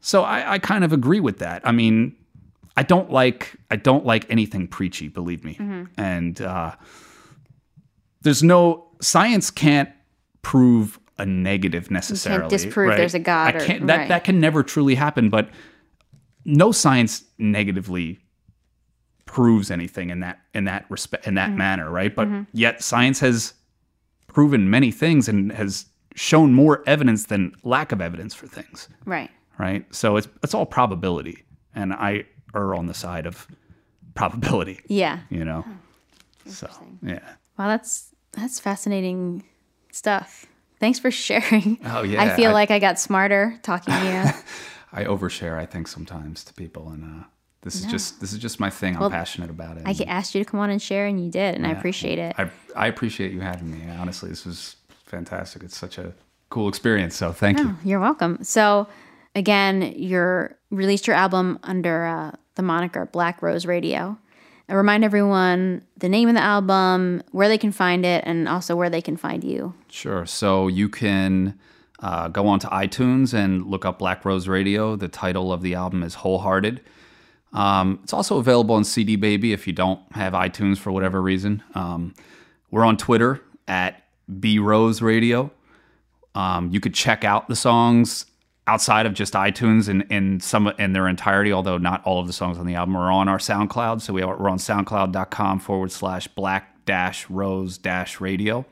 [0.00, 1.60] so I, I kind of agree with that.
[1.64, 2.14] I mean,
[2.76, 5.56] I don't like I don't like anything preachy, believe me.
[5.60, 5.88] Mhm.
[5.96, 6.74] And uh,
[8.22, 9.90] there's no science can't
[10.42, 12.40] prove a negative necessarily.
[12.42, 12.96] Can't disprove right?
[12.96, 14.08] there's a God I can't, that right.
[14.08, 15.28] that can never truly happen.
[15.28, 15.50] But
[16.44, 18.18] no science negatively
[19.26, 21.56] proves anything in that in that respect in that Mhm.
[21.56, 22.14] manner, right?
[22.14, 22.46] But Mhm.
[22.52, 23.54] yet science has
[24.28, 29.30] proven many things and has shown more evidence than lack of evidence for things, Right.
[29.58, 29.84] right?
[29.94, 31.44] So it's it's all probability,
[31.74, 33.46] and I err on the side of
[34.14, 34.80] probability.
[34.88, 35.20] Yeah.
[35.30, 35.64] You know.
[36.46, 36.68] So
[37.02, 37.20] yeah.
[37.58, 39.44] Wow, that's that's fascinating
[39.92, 40.46] stuff.
[40.80, 41.78] Thanks for sharing.
[41.84, 44.42] Oh, yeah, I feel I- like I got smarter talking to you.
[44.94, 47.24] I overshare, I think, sometimes to people, and uh,
[47.62, 48.94] this is just this is just my thing.
[48.94, 49.84] Well, I'm passionate about it.
[49.86, 52.18] I and- asked you to come on and share, and you did, and I appreciate
[52.18, 52.34] it.
[52.38, 53.88] I I appreciate you having me.
[53.98, 54.76] Honestly, this was
[55.06, 55.62] fantastic.
[55.62, 56.12] It's such a
[56.50, 57.16] cool experience.
[57.16, 57.68] So thank you.
[57.68, 58.42] Oh, you're welcome.
[58.42, 58.86] So,
[59.34, 64.18] again, you're released your album under uh, the moniker Black Rose Radio.
[64.68, 68.76] And remind everyone the name of the album, where they can find it, and also
[68.76, 69.74] where they can find you.
[69.88, 70.24] Sure.
[70.24, 71.58] So you can
[71.98, 74.96] uh, go on to iTunes and look up Black Rose Radio.
[74.96, 76.80] The title of the album is Wholehearted.
[77.52, 81.62] Um, it's also available on CD Baby if you don't have iTunes for whatever reason.
[81.74, 82.14] Um,
[82.70, 84.04] we're on Twitter at
[84.40, 85.50] B Rose Radio.
[86.34, 88.24] Um, you could check out the songs
[88.66, 92.32] outside of just iTunes in, in some in their entirety, although not all of the
[92.32, 94.00] songs on the album are on our SoundCloud.
[94.00, 98.64] So we are, we're on soundcloud.com forward slash black dash rose dash radio.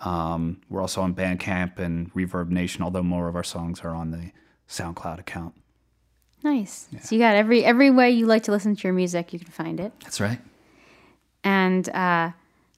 [0.00, 4.10] Um, we're also on Bandcamp and Reverb Nation, although more of our songs are on
[4.10, 4.32] the
[4.68, 5.54] SoundCloud account.
[6.42, 6.88] Nice.
[7.02, 9.50] So you got every every way you like to listen to your music, you can
[9.50, 9.92] find it.
[10.02, 10.40] That's right.
[11.44, 12.30] And uh,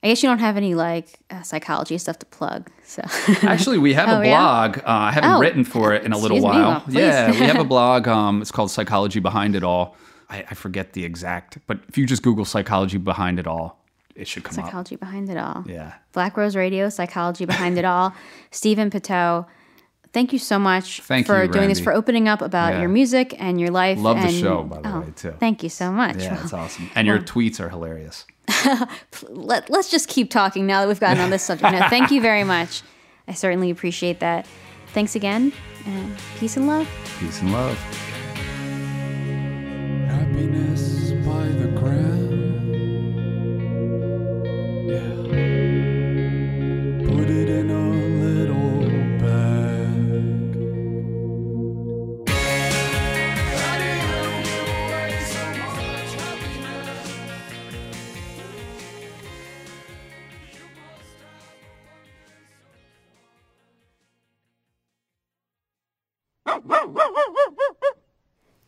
[0.03, 2.69] I guess you don't have any like uh, psychology stuff to plug.
[2.85, 3.03] So
[3.43, 4.41] Actually, we have Oh, a yeah?
[4.41, 4.79] blog.
[4.79, 6.43] Uh, I haven't Oh, written for it in a little me.
[6.43, 6.83] while.
[6.85, 8.09] Well, yeah, we have a blog.
[8.09, 9.97] Um, it's called Psychology Behind It All.
[10.29, 13.79] I, I forget the exact, but if you just Google Psychology Behind It All,
[14.17, 14.65] it should come up.
[14.67, 15.65] Psychology behind it all.
[15.67, 15.93] Yeah.
[16.13, 18.13] Black Rose Radio, Psychology Behind It All.
[18.51, 19.47] Stephen Poteau,
[20.13, 22.81] thank you so much Thank for you, doing this, for opening up about Yeah.
[22.81, 23.99] your music and your life.
[23.99, 25.35] Love the show, by the oh, way, too.
[25.39, 26.17] Thank you so much.
[26.17, 26.91] Yeah, Well, it's awesome.
[26.95, 28.27] And your tweets are hilarious.
[29.29, 31.73] Let, let's just keep talking now that we've gotten on this subject.
[31.73, 32.83] No, thank you very much.
[33.29, 34.47] I certainly appreciate that.
[34.89, 35.53] Thanks again,
[35.87, 36.89] and peace and love.
[37.19, 37.79] Peace and love.
[40.07, 41.02] happiness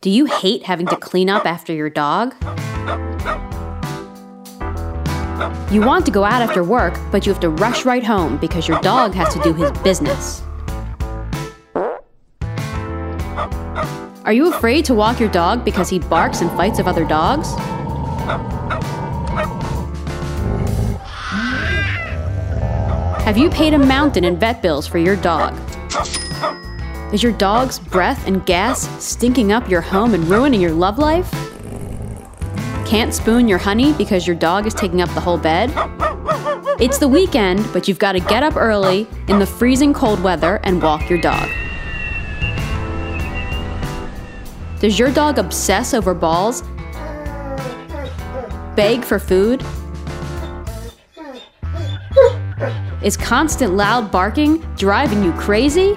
[0.05, 2.35] Do you hate having to clean up after your dog?
[5.73, 8.67] You want to go out after work, but you have to rush right home because
[8.67, 10.43] your dog has to do his business.
[14.25, 17.55] Are you afraid to walk your dog because he barks and fights with other dogs?
[23.23, 25.64] Have you paid a mountain in vet bills for your dog?
[27.15, 31.31] Is your dog's breath and gas stinking up your home and ruining your love life?
[32.85, 35.71] Can't spoon your honey because your dog is taking up the whole bed?
[36.77, 40.59] It's the weekend, but you've got to get up early in the freezing cold weather
[40.65, 41.49] and walk your dog.
[44.81, 46.63] Does your dog obsess over balls?
[48.75, 49.63] Beg for food?
[53.01, 55.95] Is constant loud barking driving you crazy?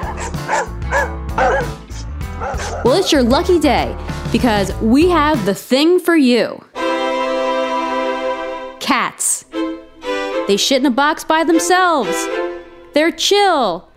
[2.89, 3.95] Well, it's your lucky day
[4.33, 6.65] because we have the thing for you.
[8.81, 9.45] Cats.
[10.47, 12.17] They shit in a box by themselves.
[12.95, 13.91] They're chill.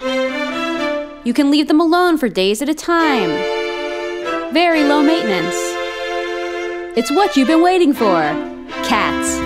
[1.23, 3.29] You can leave them alone for days at a time.
[4.53, 5.55] Very low maintenance.
[6.97, 8.19] It's what you've been waiting for.
[8.83, 9.37] Cats.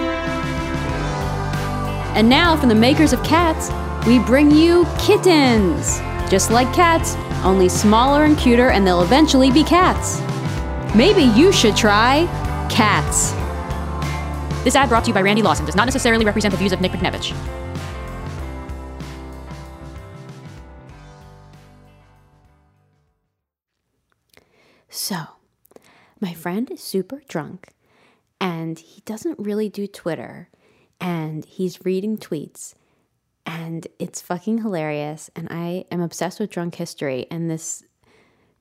[2.18, 3.70] And now, from the makers of cats,
[4.08, 6.00] we bring you kittens.
[6.32, 7.14] Just like cats,
[7.46, 10.20] only smaller and cuter, and they'll eventually be cats.
[10.96, 12.26] Maybe you should try
[12.70, 13.32] cats.
[14.64, 16.82] This ad brought to you by Randi Lawson does not necessarily represent the views of
[16.82, 17.34] Nick McNevich.
[24.90, 25.18] So,
[26.20, 27.74] my friend is super drunk
[28.42, 30.50] and he doesn't really do Twitter
[31.00, 32.74] and he's reading tweets
[33.46, 35.30] and it's fucking hilarious.
[35.36, 37.28] And I am obsessed with drunk history.
[37.30, 37.84] And this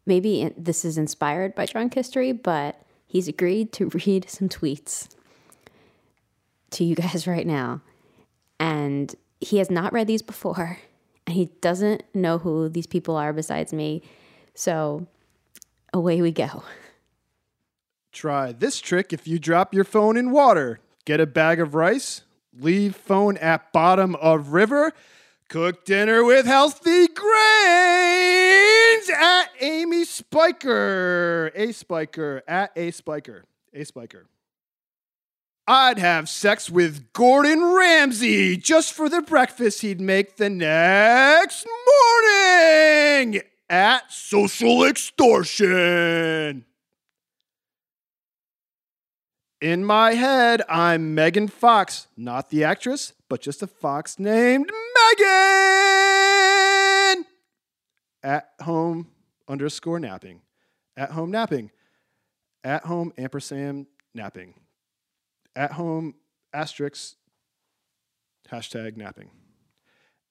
[0.06, 5.08] maybe this is inspired by drunk history but he's agreed to read some tweets
[6.70, 7.80] to you guys right now.
[8.60, 10.78] And he has not read these before.
[11.26, 14.02] And he doesn't know who these people are besides me.
[14.54, 15.06] So
[15.92, 16.62] away we go.
[18.12, 19.12] Try this trick.
[19.12, 20.80] If you drop your phone in water.
[21.04, 22.22] Get a bag of rice,
[22.58, 24.92] leave phone at bottom of river,
[25.48, 27.30] cook dinner with healthy grains
[29.10, 31.50] at Amy Spiker.
[31.54, 33.44] A Spiker at A Spiker.
[33.72, 34.26] A Spiker.
[35.66, 41.66] I'd have sex with Gordon Ramsay just for the breakfast he'd make the next
[43.22, 43.40] morning
[43.70, 46.66] at Social Extortion.
[49.64, 54.70] In my head, I'm Megan Fox, not the actress, but just a fox named
[55.16, 55.24] Megan.
[58.22, 59.08] At home
[59.48, 60.42] underscore napping.
[60.98, 61.70] At home napping.
[62.62, 64.52] At home ampersand napping.
[65.56, 66.16] At home
[66.52, 67.14] asterisk
[68.52, 69.30] hashtag napping.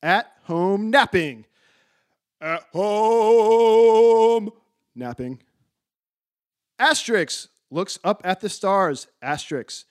[0.03, 1.45] At home napping.
[2.39, 4.51] At home
[4.93, 5.41] napping.
[6.77, 9.07] Asterisk looks up at the stars.
[9.21, 9.85] Asterisk.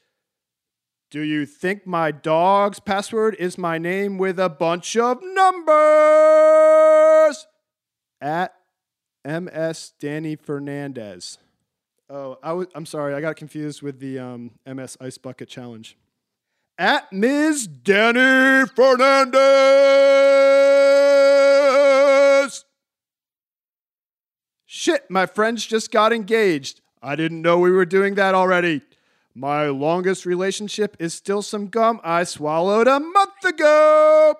[1.11, 5.77] Do you think my dog's password is my name with a bunch of numbers?
[8.21, 8.55] At
[9.25, 11.39] MS Danny Fernandez.
[12.09, 15.97] Oh, I was, I'm sorry, I got confused with the um, MS Ice Bucket Challenge.
[16.79, 17.67] At Ms.
[17.67, 19.43] Danny Fernandez.
[24.65, 26.82] Shit, my friends just got engaged.
[27.03, 28.83] I didn't know we were doing that already.
[29.35, 34.37] My longest relationship is still some gum I swallowed a month ago.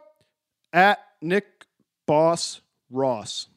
[0.73, 1.67] At Nick
[2.07, 3.49] Boss Ross.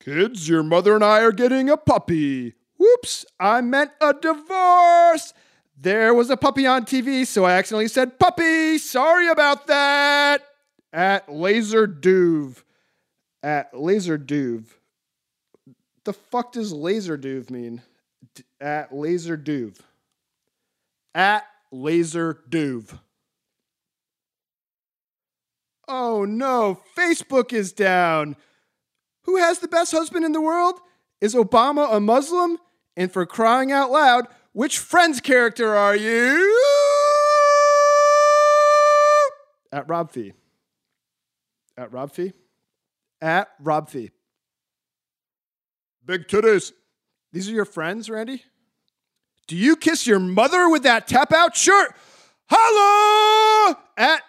[0.00, 2.54] Kids, your mother and I are getting a puppy.
[2.78, 5.34] Whoops, I meant a divorce.
[5.76, 8.78] There was a puppy on TV, so I accidentally said puppy.
[8.78, 10.42] Sorry about that.
[10.92, 12.62] At Laser Duve.
[13.42, 14.77] At Laser Duve.
[16.08, 17.82] The fuck does Laser Duve mean?
[18.62, 19.76] At Laser Duve.
[21.14, 22.98] At Laser Duve.
[25.86, 28.36] Oh no, Facebook is down.
[29.24, 30.80] Who has the best husband in the world?
[31.20, 32.56] Is Obama a Muslim?
[32.96, 36.58] And for crying out loud, which Friends character are you?
[39.70, 40.32] At Rob Fee.
[41.76, 42.32] At Rob Fee.
[43.20, 44.10] At Rob Fee.
[46.08, 46.72] Big titties.
[47.32, 48.42] These are your friends, Randi?
[49.46, 51.94] Do you kiss your mother with that tap out shirt?
[52.48, 53.76] Hello!
[53.98, 54.22] At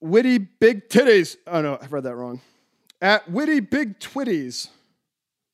[0.00, 1.36] Witty Big Titties.
[1.46, 2.40] Oh no, I've read that wrong.
[3.00, 4.68] At Witty Big Twitties.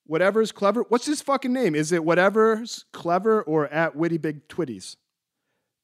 [0.07, 0.87] Whatever's clever.
[0.89, 1.75] What's his fucking name?
[1.75, 4.97] Is it whatever's clever or at Witty Big Twitties?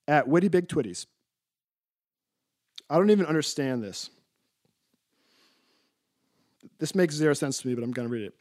[0.09, 1.05] At Witty Big Twitties.
[2.89, 4.09] I don't even understand this.
[6.79, 8.35] This makes zero sense to me, but I'm going to read it.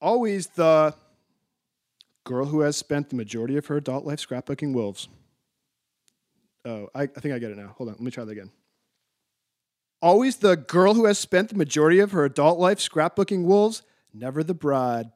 [0.00, 0.94] Always the
[2.24, 5.08] girl who has spent the majority of her adult life scrapbooking wolves.
[6.64, 7.74] Oh, I, I think I get it now.
[7.76, 7.94] Hold on.
[7.94, 8.50] Let me try that again.
[10.02, 13.82] Always the girl who has spent the majority of her adult life scrapbooking wolves,
[14.14, 15.10] never the bride.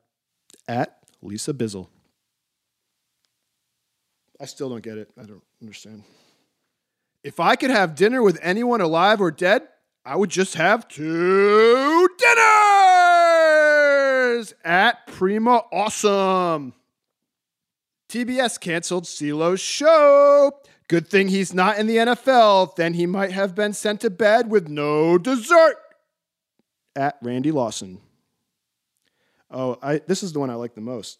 [0.66, 1.88] At Lisa Bizzle.
[4.40, 5.10] I still don't get it.
[5.18, 6.04] I don't understand.
[7.22, 9.68] If I could have dinner with anyone alive or dead,
[10.04, 12.73] I would just have two dinners
[14.64, 16.74] at Prima Awesome.
[18.08, 20.52] TBS canceled CeeLo's show.
[20.88, 22.76] Good thing he's not in the NFL.
[22.76, 25.76] Then he might have been sent to bed with no dessert.
[26.94, 28.00] At Randi Lawson.
[29.50, 31.18] Oh, I this is the one I like the most.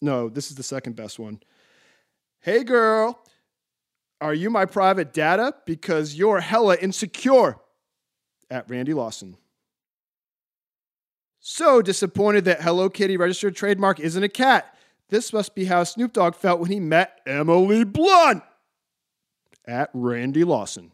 [0.00, 1.40] No, this is the second best one.
[2.40, 3.18] Hey girl,
[4.20, 5.54] are you my private data?
[5.66, 7.56] Because you're hella insecure.
[8.50, 9.36] At Randi Lawson.
[11.50, 14.76] So disappointed that Hello Kitty registered trademark isn't a cat.
[15.08, 18.42] This must be how Snoop Dogg felt when he met Emily Blunt.
[19.66, 20.92] At Randi Lawson.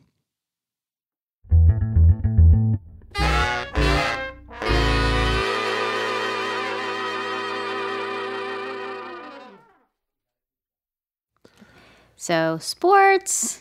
[12.15, 13.59] So, sports.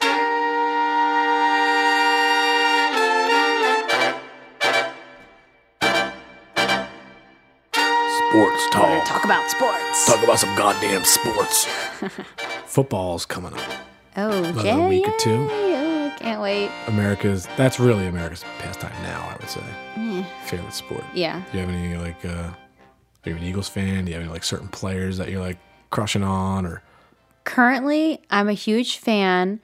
[8.33, 10.07] Sports We're talk about sports.
[10.07, 11.65] Talk about some goddamn sports.
[12.65, 13.61] Football's coming up.
[14.17, 14.87] Oh, Another Jay.
[14.89, 15.47] week or two.
[15.51, 16.71] Oh, can't wait.
[16.87, 19.21] America's that's really America's pastime now.
[19.29, 19.61] I would say
[19.97, 20.25] Yeah.
[20.47, 21.03] favorite sport.
[21.13, 21.43] Yeah.
[21.51, 22.25] Do you have any like?
[22.25, 22.29] uh
[23.25, 24.05] Are you an Eagles fan?
[24.05, 25.59] Do you have any like certain players that you're like
[25.91, 26.81] crushing on or?
[27.43, 29.59] Currently, I'm a huge fan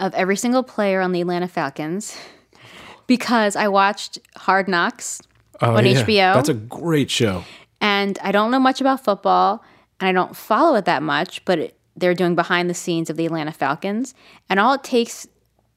[0.00, 2.16] of every single player on the Atlanta Falcons
[3.06, 5.20] because I watched Hard Knocks
[5.60, 6.04] Oh, on yeah.
[6.04, 6.34] HBO.
[6.34, 7.42] That's a great show.
[7.80, 9.62] And I don't know much about football
[10.00, 13.16] and I don't follow it that much, but it, they're doing behind the scenes of
[13.16, 14.14] the Atlanta Falcons.
[14.48, 15.26] And all it takes,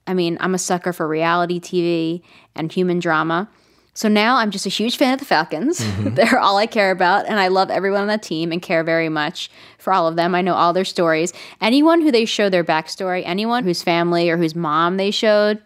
[0.08, 2.22] I mean, I'm a sucker for reality TV
[2.56, 3.50] and human drama.
[3.94, 5.80] So now I'm just a huge fan of the Falcons.
[5.82, 6.14] Mm-hmm.
[6.16, 7.26] They're all I care about.
[7.28, 10.34] And I love everyone on that team and care very much for all of them.
[10.34, 11.34] I know all their stories.
[11.60, 15.62] Anyone who they show their backstory, anyone whose family or whose mom they showed,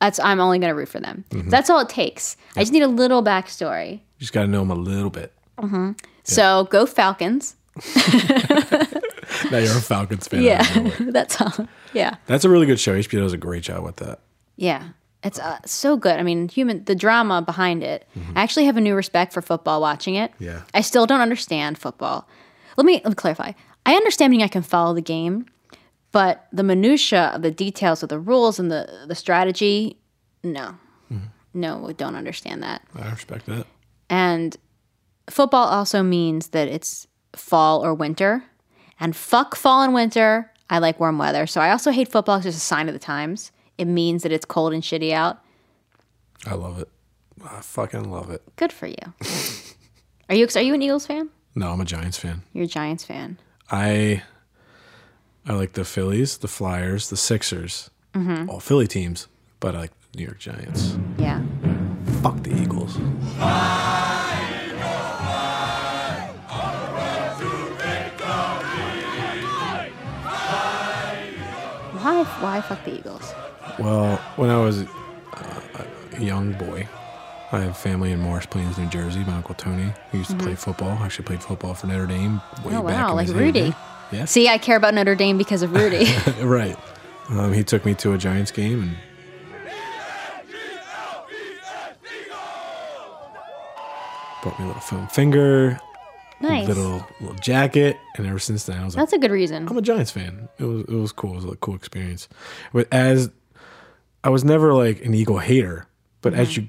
[0.00, 1.24] that's I'm only going to root for them.
[1.30, 1.50] Mhm.
[1.50, 2.36] That's all it takes.
[2.56, 3.92] I just need a little backstory.
[3.92, 5.32] You just got to know them a little bit.
[5.58, 5.92] Hmm
[6.24, 7.56] So go Falcons.
[9.50, 10.42] now you're a Falcons fan.
[10.42, 10.62] yeah,
[11.00, 11.68] that's all.
[11.92, 12.94] Yeah, That's a really good show.
[12.94, 14.20] HBO does a great job with that.
[14.56, 14.88] yeah.
[15.24, 16.20] It's uh, so good.
[16.20, 18.06] I mean, human the drama behind it.
[18.36, 20.30] I actually have a new respect for football watching it.
[20.38, 20.62] Yeah.
[20.74, 22.28] I still don't understand football.
[22.76, 23.50] Let me let me clarify.
[23.84, 25.46] I understand meaning I can follow the game,
[26.12, 29.98] but the minutia of the details of the rules and the the strategy,
[30.44, 30.76] no,
[31.52, 32.82] no, I don't understand that.
[32.94, 33.66] I respect that.
[34.08, 34.56] And
[35.30, 38.44] football also means that it's fall or winter.
[39.00, 40.50] And fuck fall and winter.
[40.70, 41.46] I like warm weather.
[41.46, 42.36] So I also hate football.
[42.36, 43.52] It's just a sign of the times.
[43.78, 45.38] It means that it's cold and shitty out.
[46.46, 46.88] I love it.
[47.44, 48.42] I fucking love it.
[48.56, 48.96] Good for you.
[50.28, 51.30] are you are you an Eagles fan?
[51.54, 52.42] No, I'm a Giants fan.
[52.52, 53.38] You're a Giants fan.
[53.70, 54.22] I
[55.46, 58.48] I like the Phillies, the Flyers, the Sixers, Mhm.
[58.48, 59.28] all Philly teams,
[59.60, 60.96] but I like the New York Giants.
[61.18, 61.40] Yeah.
[62.22, 62.98] Fuck the Eagles.
[72.08, 73.34] Why why fuck the Eagles?
[73.78, 76.88] Well, when I was uh, a young boy,
[77.52, 79.20] I have family in Morris Plains, New Jersey.
[79.24, 80.42] My uncle Tony he used to Mhm.
[80.42, 80.90] play football.
[81.02, 83.74] Actually played football for Notre Dame way oh back wow, in like Rudy.
[84.10, 84.24] Yeah.
[84.24, 86.06] See, I care about Notre Dame because of Rudy.
[86.42, 86.78] right.
[87.28, 88.96] Um, he took me to a Giants game and
[94.42, 95.78] bought me a little foam finger,
[96.40, 96.68] Nice.
[96.68, 99.68] little little jacket, and ever since then I was like, That's a good reason.
[99.68, 100.48] I'm a Giants fan.
[100.58, 101.32] It was it was cool.
[101.32, 102.28] It was a cool experience.
[102.72, 103.30] But as
[104.24, 105.86] I was never like an Eagle hater,
[106.20, 106.68] but as you,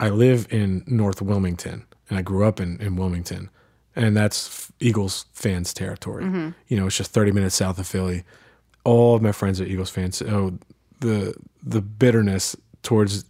[0.00, 3.50] I live in North Wilmington and I grew up in in Wilmington,
[3.96, 6.24] and that's f- Eagles fans territory.
[6.24, 6.54] Mhm.
[6.68, 8.24] You know, it's just 30 minutes south of Philly.
[8.84, 10.22] All of my friends are Eagles fans.
[10.22, 10.58] Oh,
[11.00, 13.24] the the bitterness towards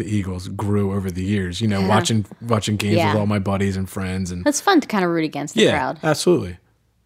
[0.00, 1.60] the Eagles grew over the years.
[1.60, 1.88] You know, Yeah.
[1.88, 3.12] watching watching games Yeah.
[3.12, 5.62] with all my buddies and friends and It's fun to kind of root against the
[5.62, 5.98] yeah, crowd.
[6.02, 6.56] absolutely.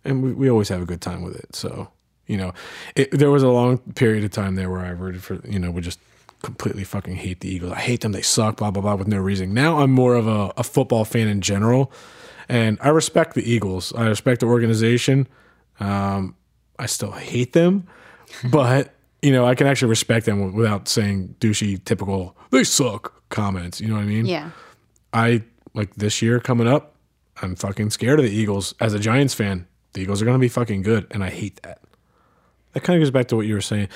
[0.05, 1.55] And we, we always have a good time with it.
[1.57, 1.89] So,
[2.27, 2.53] you know,
[2.97, 5.71] it, there was a long period of time there where I rooted for, you know,
[5.71, 5.99] would just
[6.43, 7.73] completely fucking hate the Eagles.
[7.73, 8.13] I hate them.
[8.13, 9.55] They suck, blah, blah, blah, with no reason.
[9.55, 11.91] Now I'm more of a, a football fan in general.
[12.49, 13.93] And I respect the Eagles.
[13.97, 15.27] I respect the organization.
[15.81, 16.37] Um,
[16.79, 17.87] I still hate them,
[18.51, 18.94] but,
[19.25, 23.81] you know, I can actually respect them without saying douchey, typical, they suck comments.
[23.81, 24.27] You know what I mean?
[24.27, 24.51] Yeah.
[25.13, 25.43] I
[25.75, 26.95] like this year coming up.
[27.43, 28.75] I'm fucking scared of the Eagles.
[28.81, 31.61] As a Giants fan, the Eagles are going to be fucking good, and I hate
[31.63, 31.81] that.
[32.73, 33.89] That kind of goes back to what you were saying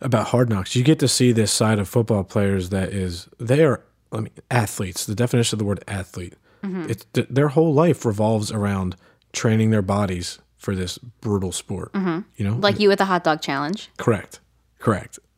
[0.00, 0.76] about hard knocks.
[0.76, 3.82] You get to see this side of football players that is they are
[4.12, 5.06] I mean athletes.
[5.06, 6.34] The definition of the word athlete.
[6.62, 6.90] Mhm.
[6.90, 8.96] It's th- their whole life revolves around
[9.32, 11.90] training their bodies for this brutal sport.
[11.94, 13.90] hmm You know, Like you with the hot dog challenge.
[13.96, 14.40] Correct.
[14.86, 15.18] Correct.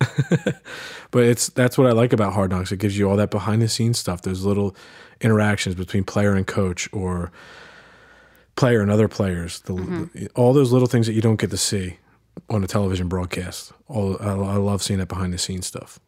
[1.10, 2.70] but it's that's what I like about Hard Knocks.
[2.70, 4.76] It gives you all that behind the scenes stuff, those little
[5.22, 7.32] interactions between player and coach or
[8.56, 10.28] player and other players, the, Mhm.
[10.34, 11.96] all those little things that you don't get to see
[12.50, 13.72] on a television broadcast.
[13.86, 15.98] All I, I love seeing that behind the scenes stuff.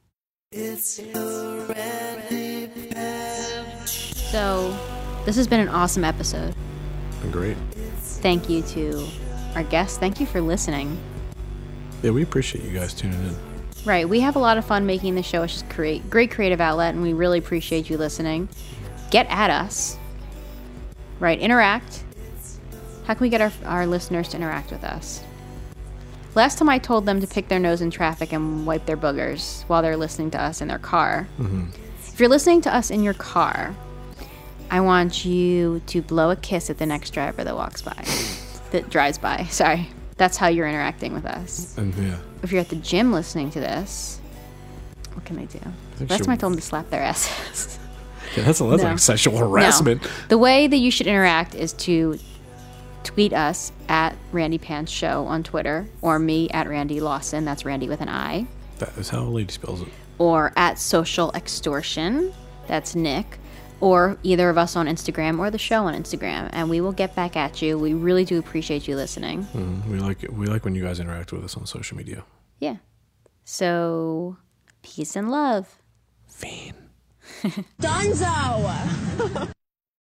[4.33, 4.77] So,
[5.25, 6.55] this has been an awesome episode.
[7.23, 7.57] Been great.
[8.21, 9.07] Thank you to
[9.55, 9.97] our guests.
[9.97, 10.99] Thank you for listening.
[12.03, 13.37] Yeah, we appreciate you guys tuning in.
[13.85, 15.43] Right, we have a lot of fun making the show.
[15.43, 18.49] It's just create great creative outlet, and we really appreciate you listening.
[19.11, 19.99] Get at us.
[21.19, 22.05] Right, interact.
[23.05, 25.23] How can we get our, our listeners to interact with us?
[26.35, 29.63] Last time I told them to pick their nose in traffic and wipe their boogers
[29.65, 31.27] while they're listening to us in their car.
[31.39, 31.67] Mm-hmm.
[32.07, 33.75] If you're listening to us in your car,
[34.71, 38.05] I want you to blow a kiss at the next driver that walks by,
[38.71, 39.45] that drives by.
[39.51, 39.89] Sorry.
[40.21, 41.75] That's how you're interacting with us.
[41.79, 44.21] And yeah, If you're at the gym listening to this,
[45.15, 45.59] what can they do?
[45.97, 47.79] think Last she- time I told them to slap their asses.
[48.37, 48.89] yeah that's, that's No.
[48.91, 49.49] like sexual No.
[49.49, 50.03] harassment.
[50.29, 52.19] The way that you should interact is to
[53.03, 57.47] tweet us at Randi Pants Show on Twitter, or me at Randi Lawson.
[57.47, 58.47] That's Randi with an I.
[58.79, 59.89] That is how a lady spells it.
[60.19, 62.35] or at Social Extortion.
[62.67, 63.39] That's Nick.
[63.81, 67.15] Or either of us on Instagram or the show on Instagram, and we will get
[67.15, 67.79] back at you.
[67.79, 69.45] We really do appreciate you listening.
[69.55, 69.87] Mhm.
[69.89, 70.33] We like it.
[70.33, 72.25] we like when you guys interact with us on social media.
[72.59, 72.77] Yeah.
[73.45, 74.37] So,
[74.83, 75.79] peace and love.
[77.81, 79.49] Dunzo!